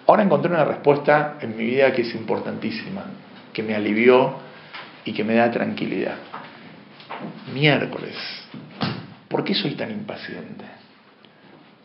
[0.08, 3.04] ahora encontré una respuesta en mi vida que es importantísima,
[3.54, 4.36] que me alivió
[5.06, 6.15] y que me da tranquilidad.
[7.54, 8.15] Miércoles,
[9.28, 10.65] ¿por qué soy tan impaciente?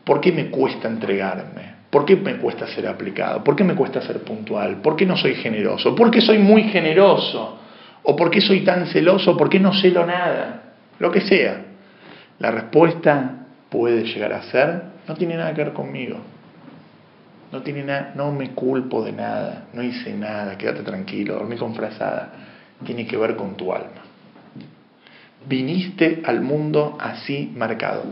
[0.04, 1.74] ¿Por qué me cuesta entregarme?
[1.90, 3.42] ¿Por qué me cuesta ser aplicado?
[3.42, 4.80] ¿Por qué me cuesta ser puntual?
[4.80, 5.94] ¿Por qué no soy generoso?
[5.94, 7.58] ¿Por qué soy muy generoso?
[8.02, 9.36] ¿O por qué soy tan celoso?
[9.36, 10.64] ¿Por qué no celo nada?
[10.98, 11.62] lo que sea.
[12.38, 16.18] La respuesta puede llegar a ser, no tiene nada que ver conmigo.
[17.52, 21.74] No tiene nada, no me culpo de nada, no hice nada, quédate tranquilo, dormí con
[21.74, 22.32] frazada.
[22.84, 24.02] Tiene que ver con tu alma.
[25.46, 28.04] Viniste al mundo así marcado.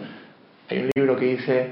[0.71, 1.71] Hay un libro que dice,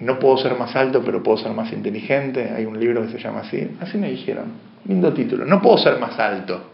[0.00, 2.52] no puedo ser más alto, pero puedo ser más inteligente.
[2.56, 3.76] Hay un libro que se llama así.
[3.80, 4.46] Así me dijeron.
[4.84, 5.44] Lindo título.
[5.44, 6.70] No puedo ser más alto.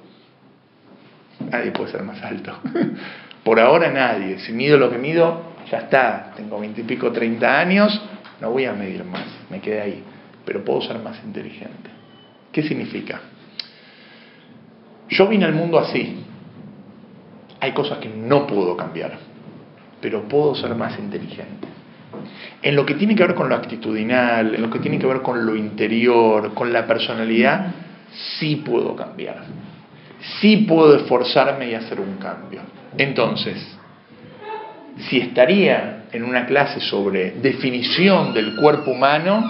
[1.50, 2.58] Nadie puede ser más alto.
[3.44, 4.38] Por ahora nadie.
[4.38, 6.32] Si mido lo que mido, ya está.
[6.36, 8.00] Tengo veintipico, treinta años,
[8.40, 9.24] no voy a medir más.
[9.50, 10.04] Me quedé ahí.
[10.44, 11.90] Pero puedo ser más inteligente.
[12.52, 13.20] ¿Qué significa?
[15.08, 16.24] Yo vine al mundo así.
[17.60, 19.18] Hay cosas que no puedo cambiar,
[20.00, 21.66] pero puedo ser más inteligente.
[22.62, 25.22] En lo que tiene que ver con lo actitudinal, en lo que tiene que ver
[25.22, 27.74] con lo interior, con la personalidad,
[28.38, 29.44] sí puedo cambiar.
[30.40, 32.62] Sí puedo esforzarme y hacer un cambio.
[32.96, 33.77] Entonces,
[35.00, 39.44] si estaría en una clase sobre definición del cuerpo humano,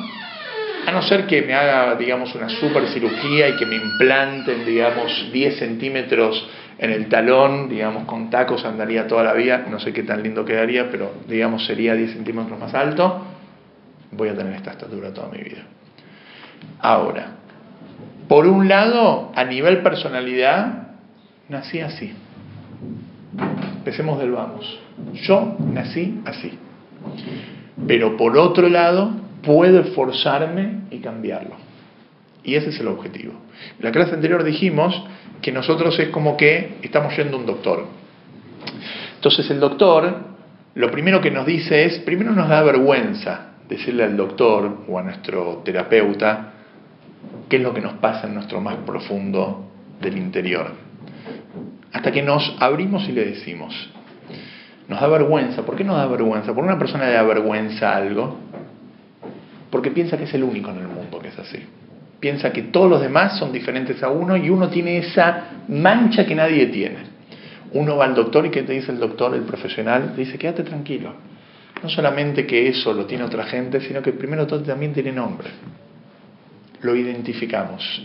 [0.87, 5.31] a no ser que me haga, digamos, una super cirugía y que me implanten, digamos,
[5.33, 10.03] 10 centímetros en el talón, digamos, con tacos andaría toda la vida, no sé qué
[10.03, 13.23] tan lindo quedaría, pero digamos sería 10 centímetros más alto,
[14.13, 15.65] voy a tener esta estatura toda mi vida.
[16.81, 17.33] Ahora,
[18.29, 20.89] por un lado, a nivel personalidad,
[21.49, 22.15] nací así.
[23.79, 24.88] Empecemos del vamos.
[25.15, 26.59] Yo nací así.
[27.87, 31.57] Pero por otro lado, puedo esforzarme y cambiarlo.
[32.45, 33.33] Y ese es el objetivo.
[33.79, 35.03] En la clase anterior dijimos
[35.43, 37.87] que nosotros es como que estamos yendo a un doctor.
[39.17, 40.29] Entonces el doctor
[40.79, 45.03] lo primero que nos dice es, primero nos da vergüenza decirle al doctor o a
[45.03, 46.53] nuestro terapeuta
[47.49, 50.71] qué es lo que nos pasa en nuestro más profundo del interior.
[51.93, 53.75] Hasta que nos abrimos y le decimos.
[54.89, 55.63] Nos da vergüenza.
[55.63, 56.55] ¿Por qué nos da vergüenza?
[56.55, 58.39] ¿Por una persona le da vergüenza algo?
[59.71, 61.59] Porque piensa que es el único en el mundo que es así.
[62.19, 66.35] Piensa que todos los demás son diferentes a uno y uno tiene esa mancha que
[66.35, 67.19] nadie tiene.
[67.75, 70.15] Uno va al doctor y ¿qué te dice el doctor, el profesional?
[70.15, 71.15] Te dice, quédate tranquilo.
[71.83, 75.49] No solamente que eso lo tiene otra gente, sino que primero también tiene nombre.
[76.81, 78.03] Lo identificamos.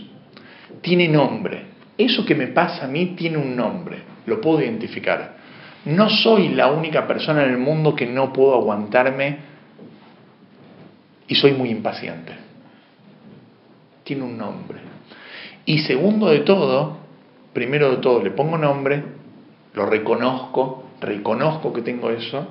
[0.80, 1.62] Tiene nombre.
[1.96, 3.98] Eso que me pasa a mí tiene un nombre.
[4.26, 5.43] Lo puedo identificar.
[5.84, 9.38] No soy la única persona en el mundo que no puedo aguantarme
[11.28, 12.32] y soy muy impaciente.
[14.02, 14.78] Tiene un nombre.
[15.66, 16.98] Y segundo de todo,
[17.52, 19.02] primero de todo, le pongo nombre,
[19.74, 22.48] lo reconozco, reconozco que tengo eso,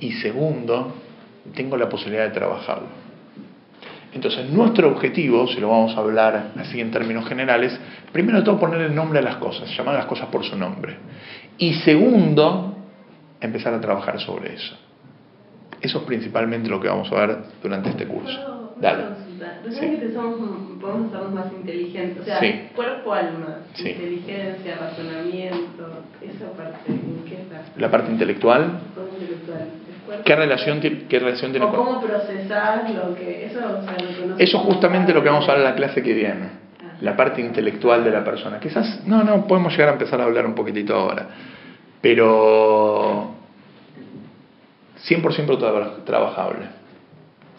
[0.00, 0.94] y segundo,
[1.54, 3.04] tengo la posibilidad de trabajarlo.
[4.12, 7.78] Entonces, nuestro objetivo, si lo vamos a hablar así en términos generales,
[8.12, 10.56] primero de todo poner el nombre a las cosas, llamar a las cosas por su
[10.56, 10.96] nombre.
[11.58, 12.76] Y segundo,
[13.40, 14.76] empezar a trabajar sobre eso.
[15.80, 18.72] Eso es principalmente lo que vamos a ver durante este curso.
[18.80, 19.04] Dale.
[19.64, 22.40] Recién que somos, podemos hacernos más inteligentes, o sea,
[22.74, 27.62] cuerpo-alma, inteligencia, razonamiento, esa parte, ¿en qué está?
[27.76, 28.80] La parte intelectual.
[30.24, 33.46] ¿Qué relación, qué relación tiene o cómo procesar lo que...
[33.46, 36.02] Eso, o sea, lo eso es justamente lo que vamos a hablar en la clase
[36.02, 36.63] que viene.
[37.04, 38.58] La parte intelectual de la persona.
[38.58, 41.28] Quizás, no, no, podemos llegar a empezar a hablar un poquitito ahora.
[42.00, 43.34] Pero
[45.06, 46.66] 100% trabajable.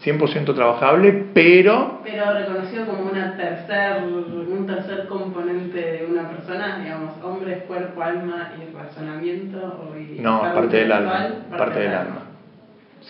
[0.04, 2.02] 100% trabajable, pero...
[2.04, 8.52] Pero reconocido como una tercer, un tercer componente de una persona, digamos, hombre, cuerpo, alma
[8.60, 9.58] y razonamiento.
[9.58, 11.28] O no, parte del alma,
[11.58, 12.22] parte, del alma.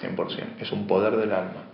[0.02, 1.65] 100%, es un poder del alma.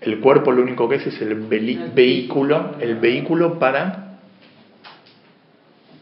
[0.00, 4.18] El cuerpo lo único que es es el vehículo, el vehículo para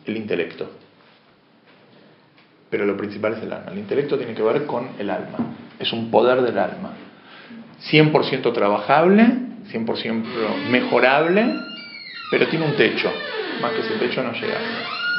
[0.04, 0.70] el intelecto.
[2.68, 3.72] Pero lo principal es el alma.
[3.72, 5.38] El intelecto tiene que ver con el alma.
[5.78, 6.92] Es un poder del alma.
[7.90, 9.26] 100% trabajable,
[9.72, 10.24] 100%
[10.70, 11.54] mejorable,
[12.30, 13.10] pero tiene un techo.
[13.62, 14.58] Más que ese techo no llega.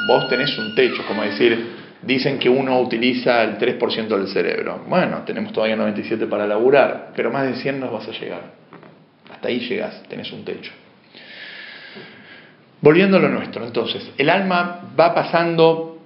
[0.06, 4.84] Vos tenés un techo, como decir, dicen que uno utiliza el 3% del cerebro.
[4.88, 8.67] Bueno, tenemos todavía 97 para laburar, pero más de 100 no vas a llegar.
[9.38, 10.72] Hasta ahí llegas, tenés un techo.
[12.80, 16.00] Volviendo a lo nuestro, entonces, el alma va pasando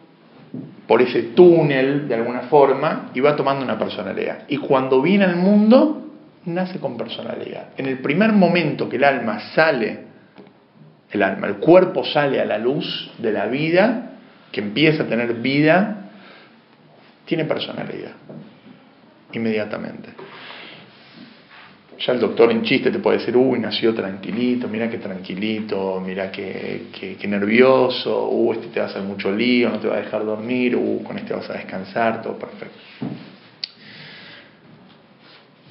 [0.87, 4.40] por ese túnel de alguna forma y va tomando una personalidad.
[4.49, 6.11] Y cuando viene al mundo,
[6.45, 7.68] nace con personalidad.
[7.79, 10.01] En el primer momento que el alma sale,
[11.11, 14.11] el alma, el cuerpo sale a la luz de la vida,
[14.51, 16.11] que empieza a tener vida,
[17.25, 18.12] tiene personalidad,
[19.33, 20.11] inmediatamente.
[22.05, 26.33] Ya el doctor en chiste te puede decir, uy, nació tranquilito, mira qué tranquilito, mira
[26.33, 30.01] qué, qué, nervioso, uy, este te va a hacer mucho lío, no te va a
[30.01, 32.77] dejar dormir, uy, con este vas a descansar, todo perfecto.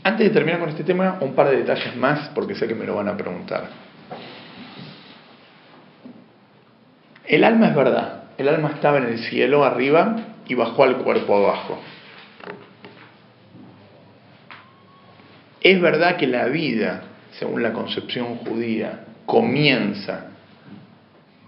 [0.04, 2.86] Antes de terminar con este tema, un par de detalles más, porque sé que me
[2.86, 3.68] lo van a preguntar.
[7.28, 10.16] El alma es verdad, el alma estaba en el cielo arriba
[10.48, 11.78] y bajó al cuerpo abajo.
[15.62, 17.02] Es verdad que la vida,
[17.40, 20.32] según la concepción judía, comienza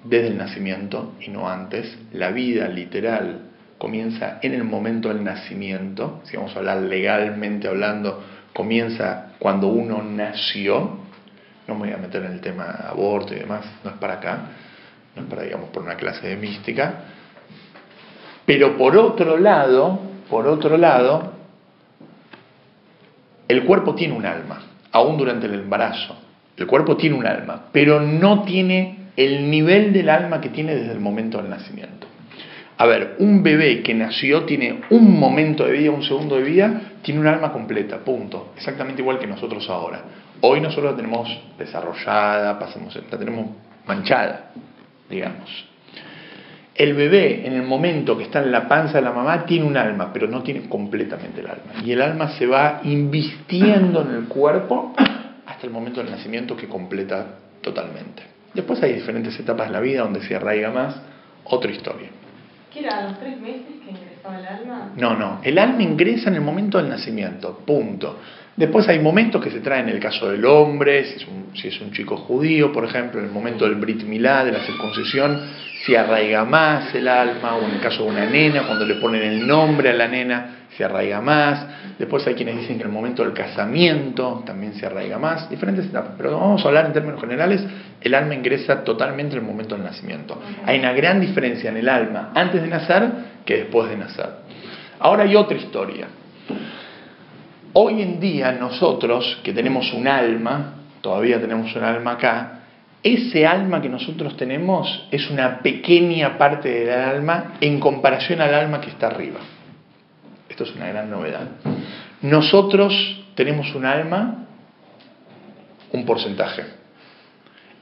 [0.03, 1.97] desde el nacimiento y no antes.
[2.11, 3.41] La vida literal
[3.77, 8.23] comienza en el momento del nacimiento, si vamos a hablar legalmente hablando,
[8.53, 10.99] comienza cuando uno nació,
[11.67, 14.39] no me voy a meter en el tema aborto y demás, no es para acá,
[15.15, 16.93] no es para, digamos, por una clase de mística,
[18.45, 19.99] pero por otro lado,
[20.29, 21.32] por otro lado,
[23.53, 26.17] el cuerpo tiene un alma, aún durante el embarazo,
[26.57, 30.91] el cuerpo tiene un alma, pero no tiene el nivel del alma que tiene desde
[30.91, 32.07] el momento del nacimiento.
[32.77, 36.81] A ver, un bebé que nació tiene un momento de vida, un segundo de vida,
[37.01, 38.53] tiene un alma completa, punto.
[38.57, 40.01] Exactamente igual que nosotros ahora.
[40.41, 43.47] Hoy nosotros la tenemos desarrollada, pasamos, la tenemos
[43.85, 44.51] manchada,
[45.09, 45.72] digamos.
[46.75, 49.77] El bebé, en el momento que está en la panza de la mamá, tiene un
[49.77, 51.73] alma, pero no tiene completamente el alma.
[51.85, 54.93] Y el alma se va invistiendo en el cuerpo
[55.45, 57.25] hasta el momento del nacimiento que completa
[57.61, 58.23] totalmente.
[58.53, 60.95] Después hay diferentes etapas de la vida donde se arraiga más,
[61.43, 62.09] otra historia.
[62.71, 62.99] ¿Qué era?
[62.99, 64.93] ¿A los tres meses que ingresaba el alma?
[64.97, 65.41] No, no.
[65.43, 67.59] El alma ingresa en el momento del nacimiento.
[67.65, 68.19] Punto.
[68.55, 71.67] Después hay momentos que se traen en el caso del hombre, si es, un, si
[71.69, 75.41] es un chico judío, por ejemplo, en el momento del Brit Milá, de la circuncisión,
[75.83, 79.23] se arraiga más el alma, o en el caso de una nena, cuando le ponen
[79.23, 81.65] el nombre a la nena, se arraiga más.
[81.97, 85.49] Después hay quienes dicen que en el momento del casamiento también se arraiga más.
[85.49, 86.13] Diferentes etapas.
[86.15, 87.63] Pero vamos a hablar en términos generales,
[88.01, 90.39] el alma ingresa totalmente en el momento del nacimiento.
[90.65, 93.09] Hay una gran diferencia en el alma antes de nacer
[93.45, 94.29] que después de nacer.
[94.99, 96.07] Ahora hay otra historia.
[97.75, 102.59] Hoy en día nosotros, que tenemos un alma, todavía tenemos un alma acá,
[103.01, 108.79] ese alma que nosotros tenemos es una pequeña parte del alma en comparación al alma
[108.79, 109.39] que está arriba.
[110.47, 111.47] Esto es una gran novedad.
[112.21, 114.45] Nosotros tenemos un alma,
[115.91, 116.63] un porcentaje.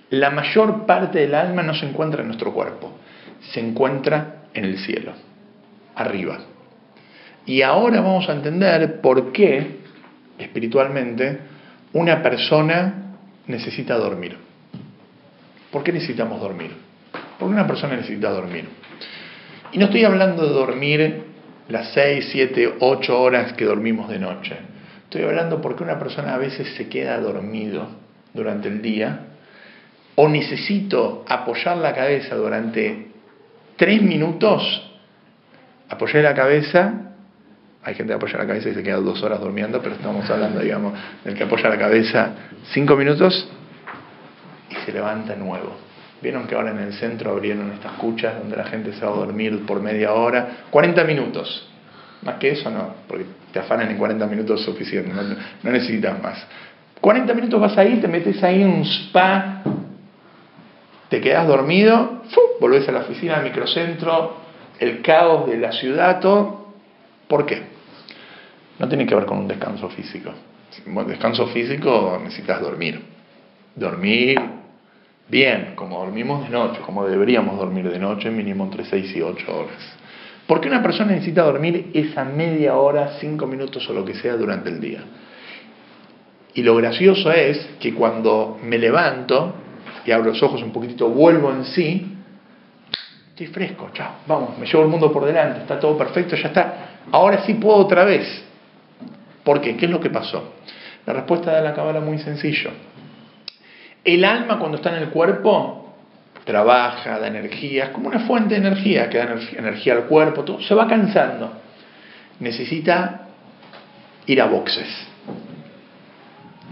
[0.10, 2.94] La mayor parte del alma no se encuentra en nuestro cuerpo,
[3.52, 5.12] se encuentra en el cielo,
[5.96, 6.40] arriba.
[7.46, 9.81] Y ahora vamos a entender por qué,
[10.42, 11.40] espiritualmente,
[11.94, 13.16] una persona
[13.48, 14.38] necesita dormir.
[15.72, 16.72] ¿Por qué necesitamos dormir?
[17.40, 18.66] Porque una persona necesita dormir.
[19.72, 21.24] Y no estoy hablando de dormir
[21.70, 24.56] las 6, 7, 8 horas que dormimos de noche.
[25.04, 27.88] Estoy hablando porque una persona a veces se queda dormido
[28.34, 29.28] durante el día
[30.16, 33.08] o necesito apoyar la cabeza durante
[33.78, 34.92] 3 minutos,
[35.90, 37.11] apoyar la cabeza,
[37.84, 40.60] hay gente que apoya la cabeza y se queda dos horas durmiendo, pero estamos hablando,
[40.60, 42.30] digamos, del que apoya la cabeza
[42.74, 43.50] 5 minutos
[44.70, 45.78] y se levanta nuevo.
[46.22, 49.16] Vieron que ahora en el centro abrieron estas cuchas donde la gente se va a
[49.16, 51.68] dormir por media hora, 40 minutos.
[52.22, 56.46] Más que eso no, porque te afanan en 40 minutos suficiente, no, necesitas más.
[57.00, 59.64] 40 minutos vas ahí, te metes ahí en un spa,
[61.10, 62.22] te quedas dormido,
[62.60, 64.38] volvés a la oficina, al microcentro,
[64.80, 66.61] el caos de la ciudad, todo.
[67.32, 67.62] ¿Por qué?
[68.78, 70.32] No tiene que ver con un descanso físico.
[70.86, 73.00] Un descanso físico necesitas dormir.
[73.74, 74.38] Dormir,
[75.30, 79.46] bien, como dormimos de noche, como deberíamos dormir de noche, mínimo entre 6 y 8
[79.48, 79.98] horas.
[80.46, 84.36] ¿Por qué una persona necesita dormir esa media hora, 5 minutos o lo que sea
[84.36, 85.00] durante el día?
[86.54, 89.54] Y lo gracioso es que cuando me levanto
[90.06, 92.11] y abro los ojos un poquitito, vuelvo en sí,
[93.48, 96.74] fresco, chao, vamos, me llevo el mundo por delante, está todo perfecto, ya está.
[97.12, 98.44] Ahora sí puedo otra vez.
[99.44, 99.76] ¿Por qué?
[99.76, 100.54] ¿Qué es lo que pasó?
[101.06, 102.72] La respuesta de la cabala muy sencillo.
[104.04, 105.96] El alma cuando está en el cuerpo
[106.44, 110.62] trabaja, da energía, es como una fuente de energía que da energía al cuerpo, todo,
[110.62, 111.52] se va cansando.
[112.40, 113.28] Necesita
[114.26, 115.08] ir a boxes.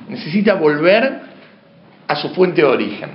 [0.08, 1.22] Necesita volver
[2.08, 3.10] a su fuente de origen.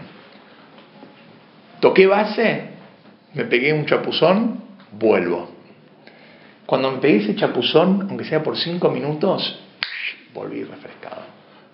[1.80, 2.73] Toqué base,
[3.34, 4.60] me pegué un chapuzón,
[4.92, 5.50] vuelvo.
[6.66, 9.60] Cuando me pegué ese chapuzón, aunque sea por cinco minutos,
[10.32, 11.22] volví refrescado.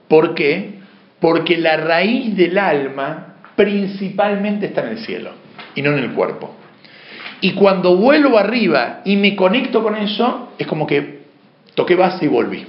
[0.08, 0.80] ¿Por qué?
[1.20, 5.32] Porque la raíz del alma principalmente está en el cielo
[5.74, 6.56] y no en el cuerpo.
[7.40, 11.20] Y cuando vuelvo arriba y me conecto con eso, es como que
[11.74, 12.66] toqué base y volví.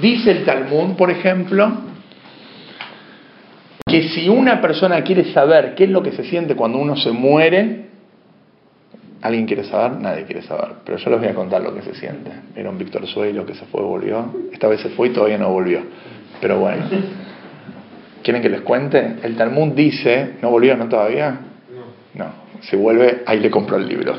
[0.00, 1.87] Dice el Talmud, por ejemplo,
[3.88, 7.10] que si una persona quiere saber qué es lo que se siente cuando uno se
[7.10, 7.86] muere,
[9.22, 9.98] ¿alguien quiere saber?
[10.00, 10.76] Nadie quiere saber.
[10.84, 12.30] Pero yo les voy a contar lo que se siente.
[12.54, 14.32] Vieron Víctor Suelo que se fue, volvió.
[14.52, 15.80] Esta vez se fue y todavía no volvió.
[16.40, 16.84] Pero bueno.
[18.22, 19.16] ¿Quieren que les cuente?
[19.22, 21.38] El Talmud dice, ¿no volvió no todavía?
[22.14, 22.26] No.
[22.60, 24.14] Si vuelve, ahí le compro el libro.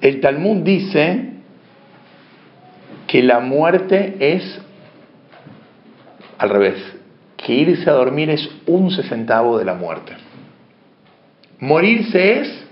[0.00, 1.30] el Talmud dice
[3.06, 4.60] que la muerte es
[6.42, 6.74] al revés,
[7.36, 10.12] que irse a dormir es un sesentavo de la muerte.
[11.60, 12.64] Morirse es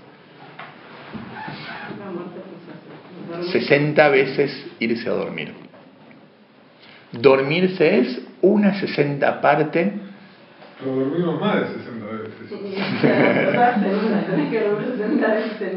[3.53, 5.53] 60 veces irse a dormir.
[7.13, 9.93] Dormirse es una sesenta parte.
[10.83, 12.51] Pero dormimos más de 60 veces.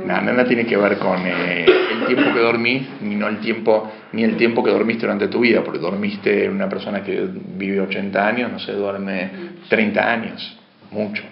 [0.04, 3.92] no, nada tiene que ver con eh, el tiempo que dormís, ni no el tiempo,
[4.12, 8.26] ni el tiempo que dormiste durante tu vida, porque dormiste una persona que vive 80
[8.26, 9.30] años, no se duerme
[9.68, 10.58] 30 años,
[10.90, 11.22] mucho.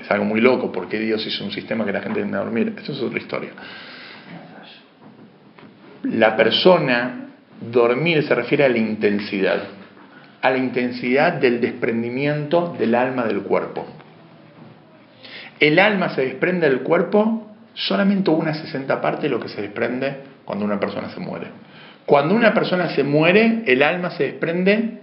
[0.00, 2.74] Es algo muy loco, porque Dios hizo un sistema que la gente tiene a dormir.
[2.76, 3.50] Eso es otra historia.
[6.04, 7.22] La persona
[7.70, 9.62] Dormir se refiere a la intensidad,
[10.42, 13.86] a la intensidad del desprendimiento del alma del cuerpo.
[15.60, 20.16] El alma se desprende del cuerpo solamente una sesenta parte de lo que se desprende
[20.44, 21.46] cuando una persona se muere.
[22.04, 25.00] Cuando una persona se muere, el alma se desprende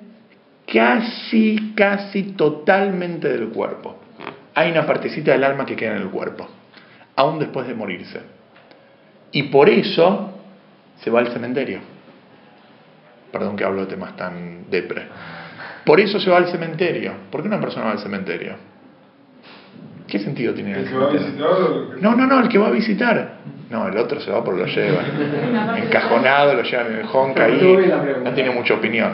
[0.71, 3.97] casi, casi totalmente del cuerpo.
[4.53, 6.47] Hay una partecita del alma que queda en el cuerpo.
[7.15, 8.21] aún después de morirse.
[9.33, 10.39] Y por eso
[11.01, 11.79] se va al cementerio.
[13.31, 15.07] Perdón que hablo de temas tan depre.
[15.85, 17.13] Por eso se va al cementerio.
[17.31, 18.55] ¿Por qué una persona va al cementerio?
[20.07, 21.19] ¿Qué sentido tiene el, cementerio?
[21.35, 22.01] que va a visitar?
[22.01, 23.33] No, no, no, el que va a visitar.
[23.69, 25.03] No, el otro se va porque lo lleva.
[25.77, 27.91] Encajonado, lo llevan en el honka ahí.
[28.23, 29.13] No tiene mucha opinión.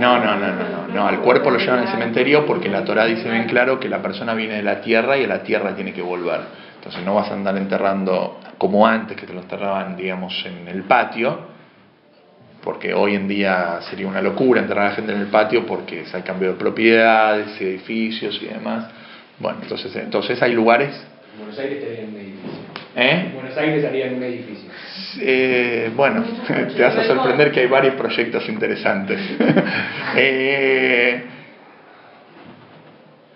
[0.00, 1.06] No, no, no, no, no.
[1.06, 4.34] Al cuerpo lo llevan al cementerio porque la Torah dice bien claro que la persona
[4.34, 6.40] viene de la tierra y a la tierra tiene que volver.
[6.84, 10.82] Entonces no vas a andar enterrando como antes, que te lo enterraban, digamos, en el
[10.82, 11.54] patio,
[12.62, 16.04] porque hoy en día sería una locura enterrar a la gente en el patio porque
[16.12, 18.90] hay cambio de propiedades, edificios y demás.
[19.38, 20.94] Bueno, entonces, entonces hay lugares
[21.38, 22.50] Buenos Aires estaría en un edificio.
[22.96, 23.30] ¿Eh?
[23.34, 24.70] Buenos Aires estaría en un edificio.
[25.20, 26.22] Eh, bueno,
[26.76, 29.18] te vas a sorprender que hay varios proyectos interesantes.
[30.16, 31.22] eh,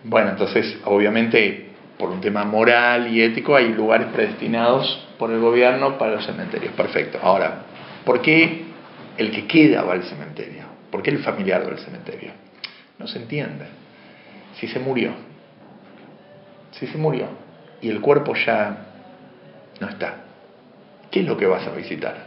[0.04, 1.67] bueno, entonces, obviamente,
[1.98, 6.72] por un tema moral y ético, hay lugares predestinados por el gobierno para los cementerios.
[6.74, 7.18] Perfecto.
[7.20, 7.62] Ahora,
[8.04, 8.66] ¿por qué
[9.16, 10.62] el que queda va al cementerio?
[10.90, 12.30] ¿Por qué el familiar va al cementerio?
[12.98, 13.66] No se entiende.
[14.54, 15.10] Si se murió.
[16.72, 17.26] Si se murió
[17.80, 18.76] y el cuerpo ya
[19.80, 20.14] no está.
[21.10, 22.26] ¿Qué es lo que vas a visitar?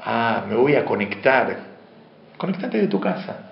[0.00, 1.56] Ah, me voy a conectar.
[2.36, 3.50] Conectate de tu casa.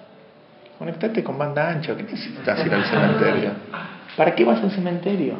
[0.79, 1.97] Conectate con banda ancha.
[1.97, 3.51] ¿Qué necesitas ir al cementerio?
[4.17, 5.35] ¿Para qué vas al cementerio?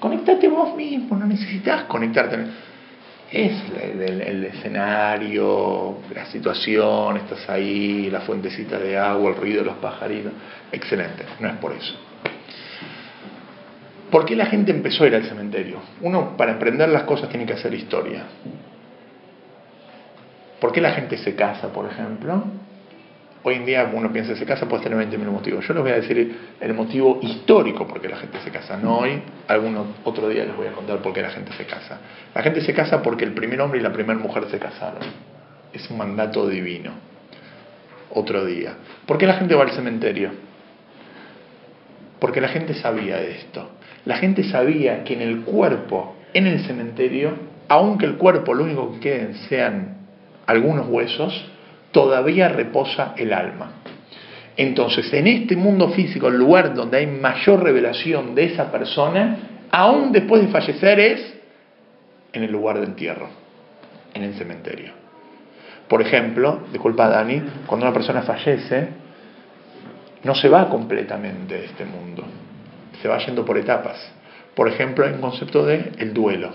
[0.00, 2.38] Conectate vos mismo, no necesitas conectarte.
[3.30, 3.52] Es
[3.82, 9.76] el, el, escenario, la situación, estás ahí, la fuentecita de agua, el ruido de los
[9.76, 10.32] pajaritos.
[10.72, 11.94] Excelente, no es por eso.
[14.10, 15.80] ¿Por qué la gente empezó a ir al cementerio?
[16.00, 18.24] Uno, para emprender las cosas, tiene que hacer historia.
[20.58, 22.44] ¿Por qué la gente se casa, por ejemplo?
[23.48, 25.66] Hoy en día uno piensa que se casa, puede tener 20.000 motivos.
[25.66, 28.76] Yo les voy a decir el motivo histórico por qué la gente se casa.
[28.76, 31.98] No hoy, algún otro día les voy a contar por qué la gente se casa.
[32.34, 35.00] La gente se casa porque el primer hombre y la primera mujer se casaron.
[35.72, 36.92] Es un mandato divino.
[38.10, 38.74] Otro día.
[39.06, 40.30] ¿Por qué la gente va al cementerio?
[42.18, 43.78] Porque la gente sabía esto
[44.08, 47.32] la gente sabía que en el cuerpo, en el cementerio,
[47.68, 49.98] aunque el cuerpo lo único que queden sean
[50.46, 51.50] algunos huesos,
[51.90, 53.72] todavía reposa el alma.
[54.56, 59.36] Entonces, en este mundo físico, el lugar donde hay mayor revelación de esa persona,
[59.70, 61.34] aún después de fallecer, es
[62.32, 63.28] en el lugar de entierro,
[64.14, 64.92] en el cementerio.
[65.88, 68.88] Por ejemplo, disculpa Dani, cuando una persona fallece,
[70.24, 72.24] no se va completamente de este mundo
[73.00, 73.96] se va yendo por etapas.
[74.54, 76.50] Por ejemplo, hay un concepto de el duelo.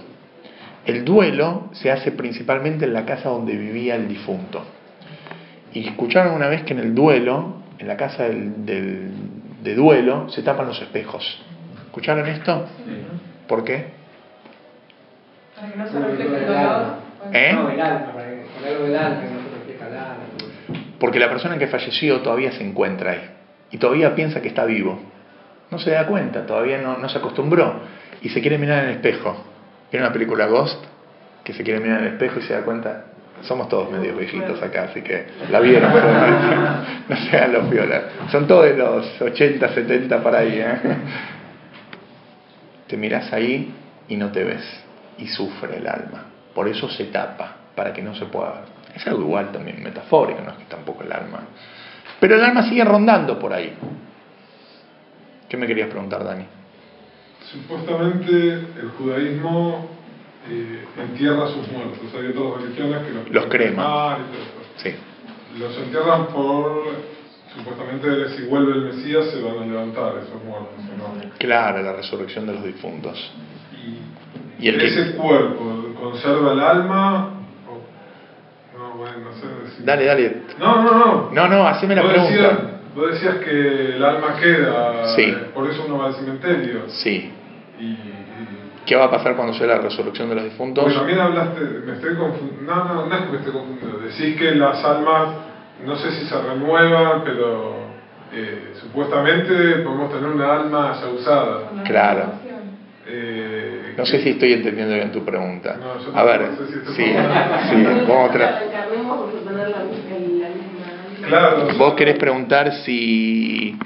[0.85, 4.65] El duelo se hace principalmente en la casa donde vivía el difunto.
[5.73, 8.65] Y escucharon una vez que en el duelo, en la casa del,
[9.63, 11.41] de duelo, se tapan los espejos.
[11.85, 12.67] ¿Escucharon esto?
[13.47, 13.87] ¿Por qué?
[15.55, 16.95] Para que no se refleje el dolor.
[17.33, 17.57] ¿Eh?
[20.99, 23.29] Porque la persona que falleció todavía se encuentra ahí
[23.71, 24.99] y todavía piensa que está vivo
[25.73, 27.81] no se da cuenta, todavía no, se acostumbró
[28.21, 29.35] y se quiere mirar en el espejo.
[29.89, 30.83] Tiene una película Ghost
[31.43, 33.05] que se quiere mirar en el espejo y se da cuenta,
[33.43, 35.91] somos todos medio viejitos acá, así que la vieron,
[37.09, 38.03] no sean los violas.
[38.31, 40.59] Son todos de los 80, 70 para ahí.
[40.59, 40.77] ¿eh?
[42.87, 43.73] Te miras ahí
[44.07, 44.83] y no te ves
[45.17, 46.25] y sufre el alma.
[46.53, 48.63] Por eso se tapa, para que no se pueda ver.
[48.95, 51.39] Es algo igual también, metafórico, no es que tampoco el alma.
[52.19, 53.73] Pero el alma sigue rondando por ahí.
[55.49, 56.45] ¿Qué me querías preguntar, Dani?
[57.51, 59.89] Supuestamente el judaísmo
[60.49, 61.99] eh, entierra a sus muertos.
[62.13, 64.17] Hay otras religiones que los, los creman.
[64.77, 64.93] Sí.
[65.57, 66.83] Los entierran por,
[67.55, 70.73] supuestamente, si vuelve el Mesías se van a levantar esos muertos.
[70.97, 71.29] ¿no?
[71.37, 73.31] Claro, la resurrección de los difuntos.
[74.59, 77.33] ¿Y, el ese cuerpo conserva el alma?
[78.77, 79.83] No, bueno, no sé.
[79.83, 80.41] Dale, dale.
[80.57, 81.31] No, no, no.
[81.31, 82.69] No, no, haceme la pregunta.
[82.95, 85.35] Vos decías que el alma queda, sí.
[85.53, 86.83] por eso uno va al cementerio.
[86.89, 87.31] Sí.
[87.79, 87.97] Y,
[88.85, 90.83] ¿Qué va a pasar cuando sea la resurrección de los difuntos?
[90.83, 94.35] Bueno, también hablaste, me estoy confundiendo, no, no, no es que me estoy confundiendo, decís
[94.37, 95.29] que las almas,
[95.85, 97.75] no sé si se renuevan, pero
[98.33, 99.53] eh, supuestamente
[99.83, 101.83] podemos tener una alma ya usada.
[101.85, 102.33] Claro.
[103.05, 105.77] Eh, no sé si estoy entendiendo bien tu pregunta.
[105.77, 108.73] No, a ver, no sé si sí, sí, vamos a
[111.77, 113.77] Vos querés preguntar si...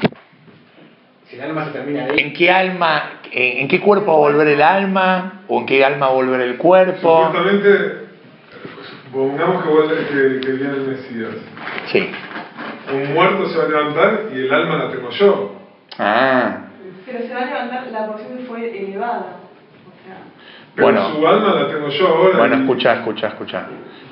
[1.29, 2.19] Si el alma se termina ahí.
[2.19, 5.41] ¿En qué alma, en, qué cuerpo va a volver el alma?
[5.47, 7.25] ¿O en qué alma va a volver el cuerpo?
[7.25, 8.07] Supuestamente,
[9.11, 11.35] pongamos que, vuelve, que, que viene el Mesías.
[11.87, 12.09] Sí.
[12.93, 15.55] Un muerto se va a levantar y el alma la tengo yo.
[15.99, 16.57] Ah.
[17.05, 19.37] Pero se va a levantar la porción que fue elevada.
[20.77, 22.37] bueno, su alma la tengo yo ahora.
[22.37, 23.67] Bueno, escucha, escucha, escucha.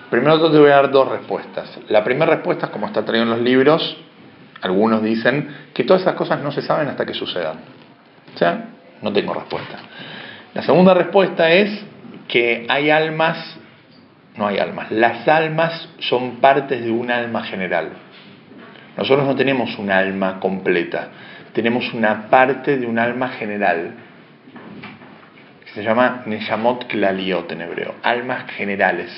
[0.09, 1.80] Primero te voy a dar dos respuestas.
[1.88, 3.97] La primera respuesta es como está traído en los libros,
[4.62, 7.58] algunos dicen que todas esas cosas no se saben hasta que sucedan.
[8.34, 8.66] O sea,
[9.01, 9.78] no tengo respuesta.
[10.53, 11.84] La segunda respuesta es
[12.28, 13.58] que hay almas,
[14.36, 17.89] no hay almas, las almas son partes de un alma general.
[18.97, 21.10] Nosotros no tenemos un alma completa,
[21.53, 23.91] tenemos una parte de un alma general,
[25.74, 29.12] se llama Neshamot Klaliot en hebreo, almas generales.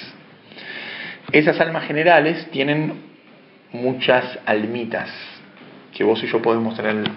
[1.31, 3.06] Esas almas generales tienen
[3.71, 5.09] muchas almitas,
[5.93, 7.09] que vos y yo podemos tener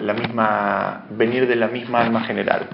[0.00, 2.68] la misma, venir de la misma alma general.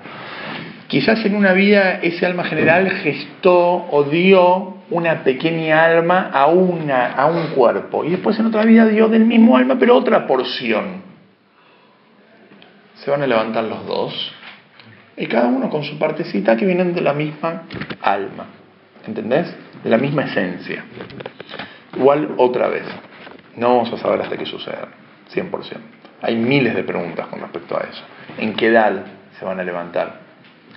[0.88, 7.12] Quizás en una vida ese alma general gestó o dio una pequeña alma a, una,
[7.14, 11.02] a un cuerpo y después en otra vida dio del mismo alma pero otra porción.
[12.96, 14.34] Se van a levantar los dos
[15.16, 17.62] y cada uno con su partecita que vienen de la misma
[18.02, 18.46] alma.
[19.06, 19.54] ¿Entendés?
[19.82, 20.84] De la misma esencia.
[21.96, 22.84] Igual otra vez.
[23.56, 24.76] No vamos a saber hasta qué sucede.
[25.32, 25.50] 100%.
[26.22, 28.02] Hay miles de preguntas con respecto a eso.
[28.38, 29.04] ¿En qué edad
[29.38, 30.20] se van a levantar?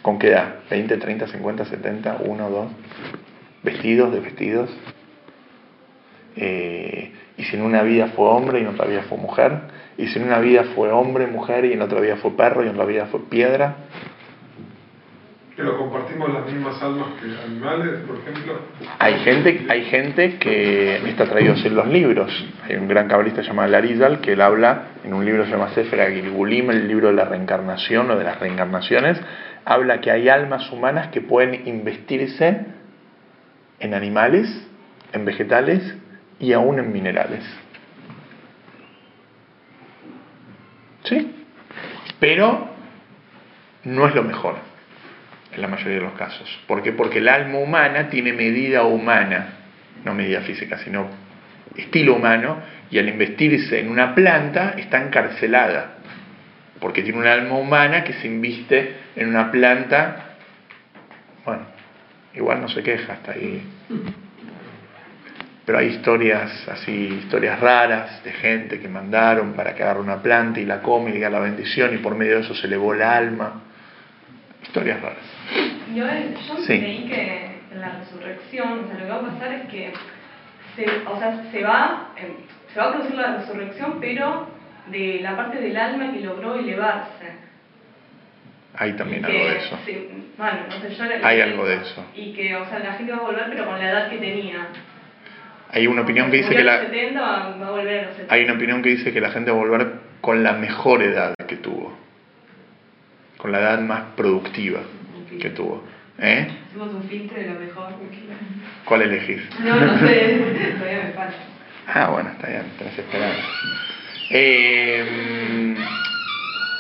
[0.02, 0.56] ¿Con qué edad?
[0.70, 2.68] ¿20, 30, 50, 70, 1, 2?
[3.64, 4.70] ¿Vestidos, de vestidos?
[6.36, 9.54] Eh, ¿Y si en una vida fue hombre y en otra vida fue mujer?
[9.98, 12.68] ¿Y si en una vida fue hombre, mujer y en otra vida fue perro y
[12.68, 13.76] en otra vida fue piedra?
[15.58, 18.60] Pero compartimos las mismas almas que animales, por ejemplo.
[19.00, 22.46] Hay gente, hay gente que está traído en los libros.
[22.64, 25.70] Hay un gran cabalista llamado Larizal que él habla en un libro que se llama
[25.70, 29.20] Sefer Gilgulim, el libro de la reencarnación o de las reencarnaciones.
[29.66, 32.68] Habla que hay almas humanas que pueden investirse
[33.80, 34.48] en animales,
[35.12, 35.82] en vegetales
[36.40, 37.44] y aún en minerales.
[41.06, 41.34] ¿Sí?
[42.20, 42.70] Pero
[43.86, 44.77] no es lo mejor
[45.58, 46.48] la mayoría de los casos.
[46.68, 46.92] ¿Por qué?
[46.92, 49.54] Porque el alma humana tiene medida humana,
[50.06, 51.08] no medida física, sino
[51.76, 52.58] estilo humano,
[52.90, 55.98] y al investirse en una planta está encarcelada,
[56.80, 60.36] porque tiene un alma humana que se inviste en una planta,
[61.46, 61.64] bueno,
[62.34, 63.62] igual no se queja hasta ahí.
[65.66, 70.62] Pero hay historias así, historias raras de gente que mandaron para que agarre una planta
[70.62, 73.02] y la come y diga la bendición y por medio de eso se elevó el
[73.02, 73.64] alma.
[74.64, 75.37] Historias raras.
[75.94, 79.70] Yo, yo creí que en la resurrección, o sea, lo que va a pasar es
[79.70, 79.94] que
[80.76, 82.34] se, o sea, se, va, em,
[82.74, 84.48] se va a producir la resurrección, pero
[84.88, 87.48] de la parte del alma que logró elevarse.
[88.76, 89.80] Hay también algo de eso.
[90.38, 92.06] bueno, yo Hay algo de eso.
[92.16, 94.68] Y que, o sea, la gente va a volver, pero con la edad que tenía.
[95.72, 96.82] Hay una opinión que dice que la.
[96.82, 98.34] 70, va a volver a los 70.
[98.34, 101.34] Hay una opinión que dice que la gente va a volver con la mejor edad
[101.48, 101.98] que tuvo.
[103.38, 104.82] Con la edad más productiva
[105.38, 105.84] que tuvo.
[106.20, 106.48] ¿Eh?
[106.70, 107.94] Hicimos un filtro de lo mejor.
[108.86, 109.42] ¿Cuál elegís?
[109.64, 110.42] No, no sé,
[110.80, 111.36] todavía me falta.
[111.88, 113.44] Ah, bueno, está bien, tenés esperanza.
[114.30, 115.76] Eh,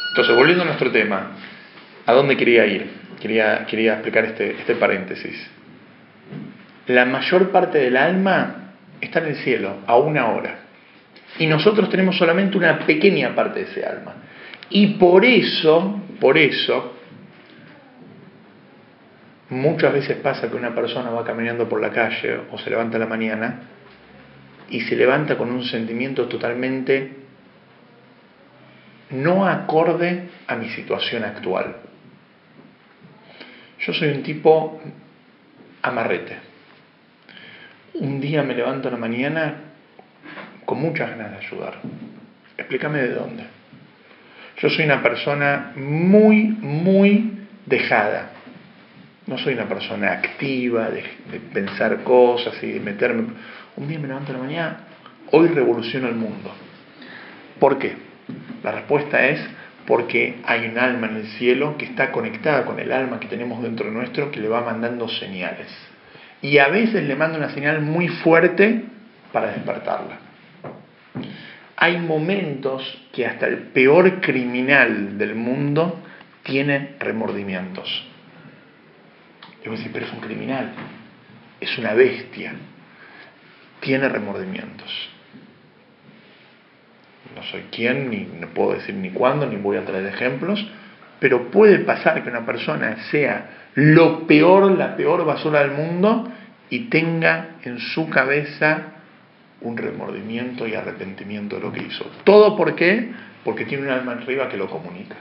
[0.09, 1.31] entonces, volviendo a nuestro tema,
[2.05, 2.89] ¿a dónde quería ir?
[3.21, 5.49] Quería, quería explicar este, este paréntesis.
[6.87, 10.59] La mayor parte del alma está en el cielo, a una hora.
[11.39, 14.15] Y nosotros tenemos solamente una pequeña parte de ese alma.
[14.69, 16.96] Y por eso, por eso,
[19.49, 23.05] Muchas veces pasa que una persona va caminando por la calle o se levanta la
[23.05, 23.61] mañana
[24.69, 27.15] y se levanta con un sentimiento totalmente
[29.11, 31.77] no acorde a mi situación actual.
[33.79, 34.81] Yo soy un tipo
[35.81, 36.37] amarrete.
[37.93, 39.55] Un día me levanto en la mañana
[40.65, 41.75] con muchas ganas de ayudar.
[42.57, 43.43] Explícame de dónde.
[44.57, 48.31] Yo soy una persona muy, muy dejada.
[49.27, 51.03] No soy una persona activa de,
[51.53, 53.27] pensar cosas y de meterme.
[53.75, 54.77] Un día me levanto en la mañana,
[55.31, 56.53] hoy revoluciono el mundo.
[57.59, 57.93] ¿Por qué?
[58.63, 59.41] La respuesta es
[59.85, 63.61] porque hay un alma en el cielo que está conectada con el alma que tenemos
[63.61, 65.67] dentro de nuestro que le va mandando señales.
[66.41, 68.85] Y a veces le manda una señal muy fuerte
[69.33, 70.19] para despertarla.
[71.75, 76.01] Hay momentos que hasta el peor criminal del mundo
[76.43, 78.07] tiene remordimientos.
[79.63, 80.71] Y vos decís, pero es un criminal,
[81.59, 82.53] es una bestia,
[83.79, 85.09] tiene remordimientos.
[87.35, 90.65] No soy quien, ni no puedo decir ni cuándo, ni voy a traer ejemplos,
[91.19, 96.31] pero puede pasar que una persona sea lo peor, la peor basura del mundo
[96.69, 98.93] y tenga en su cabeza
[99.61, 102.05] un remordimiento y arrepentimiento de lo que hizo.
[102.23, 103.11] ¿Todo por qué?
[103.43, 105.15] Porque tiene un alma arriba que lo comunica.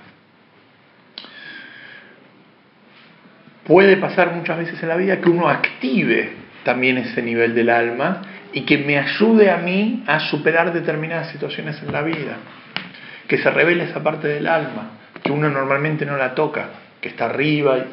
[3.66, 6.32] Puede pasar muchas veces en la vida que uno active
[6.64, 11.80] también ese nivel del alma y que me ayude a mí a superar determinadas situaciones
[11.82, 12.36] en la vida.
[13.28, 14.92] Que se revele esa parte del alma,
[15.22, 17.84] que uno normalmente no la toca, que está arriba.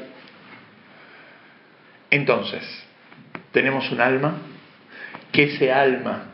[2.09, 2.63] Entonces,
[3.51, 4.38] tenemos un alma,
[5.32, 6.26] que ese alma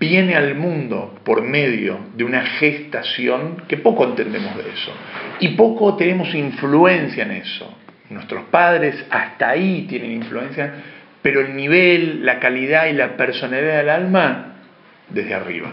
[0.00, 4.92] viene al mundo por medio de una gestación que poco entendemos de eso
[5.40, 7.74] y poco tenemos influencia en eso.
[8.10, 10.72] Nuestros padres hasta ahí tienen influencia,
[11.20, 14.54] pero el nivel, la calidad y la personalidad del alma
[15.10, 15.70] desde arriba.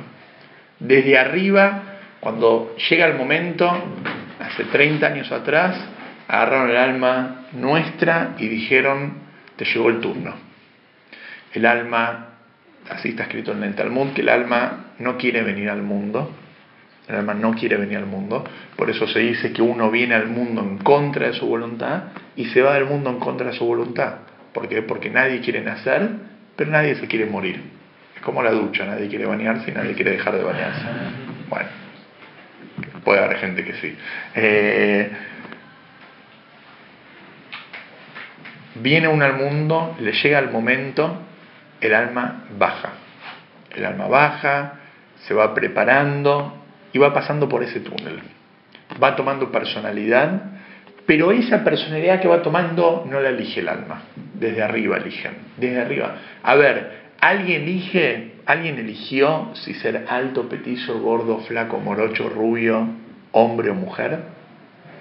[0.79, 1.83] Desde arriba,
[2.19, 3.71] cuando llega el momento,
[4.39, 5.77] hace 30 años atrás,
[6.27, 9.13] agarraron el alma nuestra y dijeron,
[9.55, 10.33] te llegó el turno.
[11.53, 12.31] El alma,
[12.89, 16.35] así está escrito en el Talmud, que el alma no quiere venir al mundo,
[17.07, 18.43] el alma no quiere venir al mundo,
[18.75, 22.45] por eso se dice que uno viene al mundo en contra de su voluntad y
[22.45, 24.15] se va del mundo en contra de su voluntad.
[24.53, 24.81] ¿Por qué?
[24.81, 26.09] Porque nadie quiere nacer,
[26.55, 27.61] pero nadie se quiere morir.
[28.15, 30.85] Es como la ducha, nadie quiere bañarse y nadie quiere dejar de bañarse.
[31.49, 31.69] Bueno,
[33.03, 33.95] puede haber gente que sí.
[34.33, 35.11] Eh,
[38.75, 41.21] viene uno al mundo, le llega el momento,
[41.81, 42.93] el alma baja.
[43.75, 44.73] El alma baja,
[45.27, 46.64] se va preparando,
[46.95, 48.21] y va pasando por ese túnel.
[49.03, 50.43] Va tomando personalidad,
[51.05, 54.03] pero esa personalidad que va tomando no la elige el alma.
[54.33, 56.15] Desde arriba eligen, desde arriba.
[56.41, 62.87] A ver, ¿alguien elige, alguien eligió si ser alto, petizo, gordo, flaco, morocho, rubio,
[63.33, 64.17] hombre o mujer?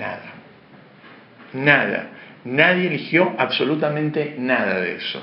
[0.00, 0.32] Nada.
[1.52, 2.06] Nada.
[2.44, 5.22] Nadie eligió absolutamente nada de eso.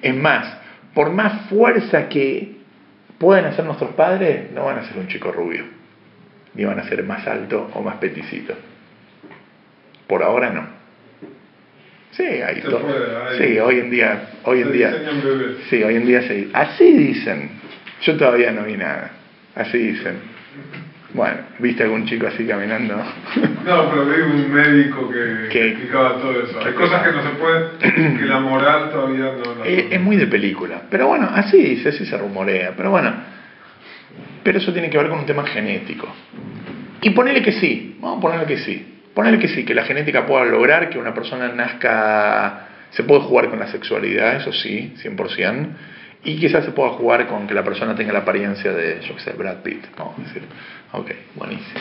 [0.00, 0.56] Es más,
[0.94, 2.56] por más fuerza que
[3.18, 5.76] puedan hacer nuestros padres, no van a ser un chico rubio
[6.58, 8.52] ni van a ser más alto o más peticito.
[10.08, 10.66] Por ahora no.
[12.10, 12.82] Sí, hay todo.
[13.38, 14.92] Sí, hoy en día, hoy en día,
[15.70, 17.50] sí, hoy en día se, así dicen.
[18.02, 19.12] Yo todavía no vi nada.
[19.54, 20.16] Así dicen.
[21.14, 22.94] Bueno, ¿viste algún chico así caminando?
[23.64, 26.58] No, pero vi un médico que, explicaba todo eso.
[26.64, 29.62] Hay cosas que no se pueden, que la moral todavía no...
[29.62, 30.82] es, es, muy de película.
[30.90, 32.72] Pero bueno, así dice, así se rumorea.
[32.74, 33.12] Pero bueno,
[34.42, 36.08] pero eso tiene que ver con un tema genético.
[37.00, 39.00] Y ponele que sí, vamos a ponerle que sí.
[39.14, 43.50] Ponele que sí, que la genética pueda lograr que una persona nazca, se puede jugar
[43.50, 45.66] con la sexualidad, eso sí, 100%,
[46.24, 49.20] y quizás se pueda jugar con que la persona tenga la apariencia de, yo qué
[49.20, 50.42] sé, Brad Pitt, vamos a decir.
[50.92, 51.80] Ok, buenísimo.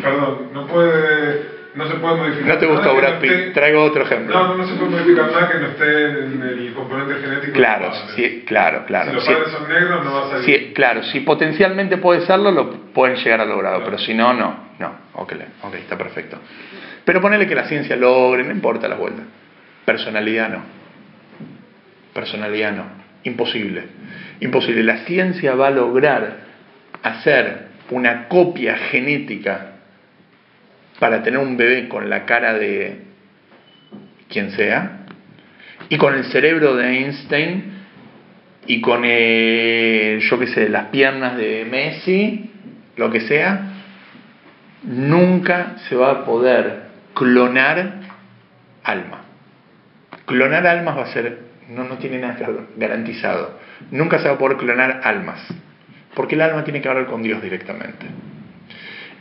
[0.00, 2.48] Perdón, no puede no se puede modificar.
[2.48, 4.34] No te gusta Brad Pitt, traigo otro ejemplo.
[4.34, 7.52] No, no se puede modificar nada que no esté en el componente genético.
[7.52, 9.10] Claro, sí, claro, claro.
[9.10, 10.44] Si los padres son negros, no va a salir.
[10.44, 14.64] Sí, claro, si potencialmente puede serlo, lo pueden llegar a lograrlo, pero si no, no.
[14.78, 16.38] No, ok, ok, está perfecto.
[17.04, 19.22] Pero ponele que la ciencia logre, no importa la vuelta.
[19.84, 20.62] Personalidad no.
[22.12, 22.84] Personalidad no.
[23.24, 23.84] Imposible.
[24.40, 24.82] Imposible.
[24.82, 26.38] La ciencia va a lograr
[27.02, 29.73] hacer una copia genética
[30.98, 33.02] para tener un bebé con la cara de
[34.28, 35.06] quien sea,
[35.88, 37.74] y con el cerebro de Einstein,
[38.66, 42.50] y con, yo qué sé, las piernas de Messi,
[42.96, 43.72] lo que sea,
[44.82, 46.84] nunca se va a poder
[47.14, 48.00] clonar
[48.82, 49.22] alma.
[50.26, 52.36] Clonar almas va a ser, no, no tiene nada
[52.76, 53.58] garantizado.
[53.90, 55.46] Nunca se va a poder clonar almas,
[56.14, 58.06] porque el alma tiene que hablar con Dios directamente.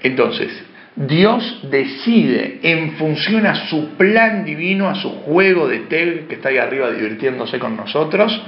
[0.02, 0.52] Entonces,
[0.96, 6.50] Dios decide en función a su plan divino, a su juego de tel que está
[6.50, 8.40] ahí arriba divirtiéndose con nosotros,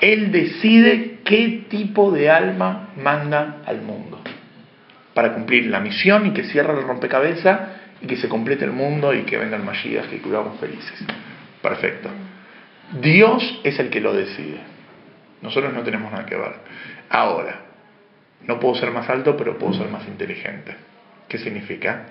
[0.00, 4.20] Él decide qué tipo de alma manda al mundo
[5.12, 7.60] para cumplir la misión y que cierre el rompecabezas
[8.02, 11.04] y que se complete el mundo y que venga el que vivamos felices.
[11.62, 12.10] Perfecto.
[13.00, 14.60] Dios es el que lo decide.
[15.42, 16.54] Nosotros no tenemos nada que ver.
[17.08, 17.60] Ahora,
[18.46, 20.76] no puedo ser más alto, pero puedo ser más inteligente.
[21.28, 22.06] ¿Qué significa?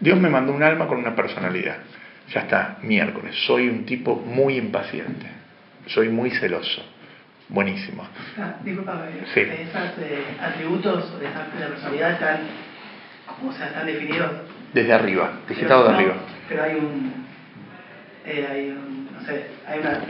[0.00, 1.78] Dios me mandó un alma con una personalidad.
[2.32, 3.34] Ya está, miércoles.
[3.46, 5.26] Soy un tipo muy impaciente.
[5.86, 6.84] Soy muy celoso.
[7.48, 8.06] Buenísimo.
[8.38, 9.40] Ah, disculpa, sí.
[9.40, 12.40] esos eh, atributos de esa personalidad están,
[13.46, 14.30] o sea, están definidos.
[14.74, 16.14] Desde arriba, digitado de arriba.
[16.46, 17.26] Pero hay un,
[18.26, 20.00] eh, hay un, no sé, hay una,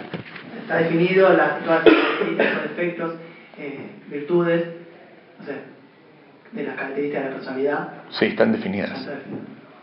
[0.61, 1.84] está definido las, todas
[2.36, 3.14] las defectos,
[3.57, 4.64] eh, virtudes,
[5.38, 5.53] no sé,
[6.53, 7.88] de las características de la personalidad.
[8.11, 9.09] Sí, están definidas.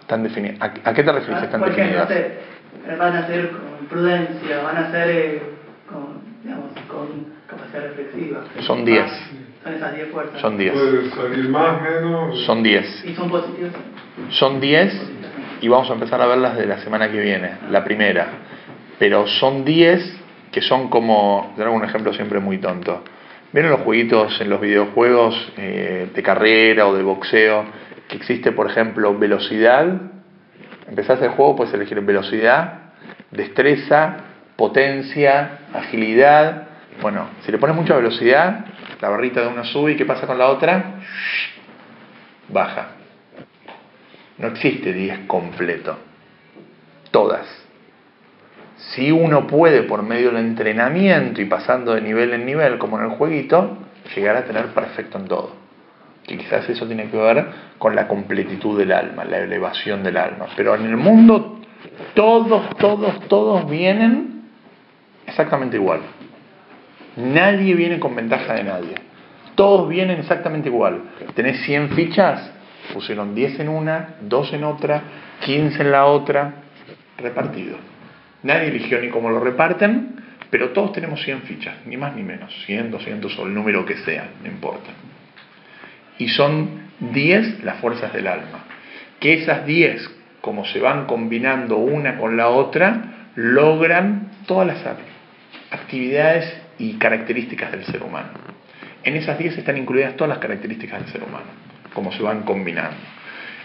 [0.01, 0.57] Están definidas.
[0.61, 1.43] ¿A, qué te refieres?
[1.43, 2.09] Están definidas.
[2.97, 5.41] van a ser con prudencia, van a ser eh,
[5.89, 7.07] con, digamos, con
[7.47, 8.43] capacidad reflexiva.
[8.61, 9.05] Son 10.
[9.63, 10.41] Son esas 10 fuerzas.
[10.41, 10.73] Son 10.
[10.73, 12.45] Puede salir más, menos.
[12.45, 13.05] Son 10.
[13.05, 13.71] ¿Y son positivos?
[14.29, 15.11] Son 10
[15.61, 18.27] y vamos a empezar a verlas de la semana que viene, la primera.
[18.99, 23.03] Pero son 10 que son como, tengo un ejemplo siempre muy tonto.
[23.51, 27.65] ¿Vieron los jueguitos en los videojuegos eh, de carrera o de boxeo?
[28.07, 29.85] Que existe, por ejemplo, velocidad.
[30.87, 32.91] Empezás el juego, puedes elegir velocidad,
[33.31, 34.17] destreza,
[34.55, 36.67] potencia, agilidad.
[37.01, 38.65] Bueno, si le pones mucha velocidad,
[39.01, 41.01] la barrita de una sube y ¿qué pasa con la otra?
[42.49, 42.89] Baja.
[44.37, 45.97] No existe 10 completo.
[47.11, 47.64] Todas.
[48.91, 53.05] Si uno puede, por medio del entrenamiento y pasando de nivel en nivel, como en
[53.05, 53.77] el jueguito,
[54.15, 55.51] llegar a tener perfecto en todo.
[56.27, 57.45] Y quizás eso tiene que ver
[57.77, 60.47] con la completitud del alma, la elevación del alma.
[60.55, 61.59] Pero en el mundo,
[62.13, 64.43] todos, todos, todos vienen
[65.27, 66.01] exactamente igual.
[67.17, 68.95] Nadie viene con ventaja de nadie.
[69.55, 71.01] Todos vienen exactamente igual.
[71.33, 72.51] Tenés 100 fichas,
[72.93, 75.01] pusieron 10 en una, 2 en otra,
[75.41, 76.53] 15 en la otra,
[77.17, 77.77] repartido.
[78.45, 80.17] Nadie eligió ni cómo lo reparten,
[80.51, 83.97] pero todos tenemos 100 fichas, ni más ni menos, 100, 200 o el número que
[83.97, 84.91] sea, no importa.
[86.19, 86.69] Y son
[86.99, 88.65] 10 las fuerzas del alma.
[89.19, 90.09] Que esas 10,
[90.41, 94.95] como se van combinando una con la otra, logran todas las
[95.71, 98.29] actividades y características del ser humano.
[99.03, 101.47] En esas 10 están incluidas todas las características del ser humano,
[101.95, 102.97] como se van combinando.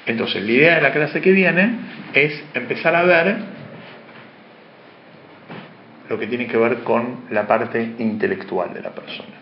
[0.06, 1.70] Entonces, la idea de la clase que viene
[2.14, 3.60] es empezar a ver
[6.10, 9.36] lo que tiene que ver con la parte intelectual de la persona.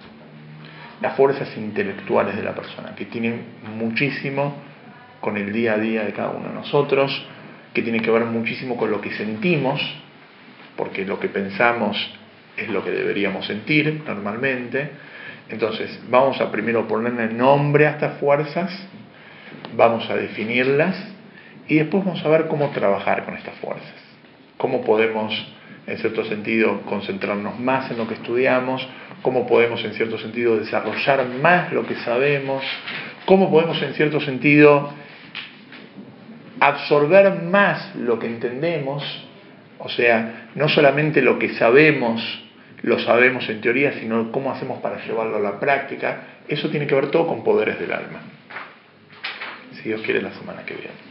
[1.00, 3.42] Las fuerzas intelectuales de la persona, que tienen
[3.74, 4.54] muchísimo
[5.20, 7.26] con el día a día de cada uno de nosotros,
[7.72, 9.80] que tiene que ver muchísimo con lo que sentimos,
[10.76, 11.96] porque lo que pensamos
[12.54, 14.90] es lo que deberíamos sentir normalmente.
[15.48, 18.70] Entonces, vamos a primero ponerle nombre a estas fuerzas,
[19.74, 20.96] vamos a definirlas
[21.66, 23.94] y después vamos a ver cómo trabajar con estas fuerzas.
[24.58, 25.32] Cómo podemos,
[25.88, 28.86] en cierto sentido, concentrarnos más en lo que estudiamos,
[29.22, 32.62] cómo podemos, en cierto sentido, desarrollar más lo que sabemos,
[33.24, 34.92] cómo podemos, en cierto sentido,
[36.60, 39.02] absorber más lo que entendemos,
[39.78, 42.44] o sea, no solamente lo que sabemos
[42.82, 46.22] lo sabemos en teoría, sino cómo hacemos para llevarlo a la práctica.
[46.46, 48.20] Eso tiene que ver todo con poderes del alma.
[49.74, 51.07] Si Dios quiere, la semana que viene.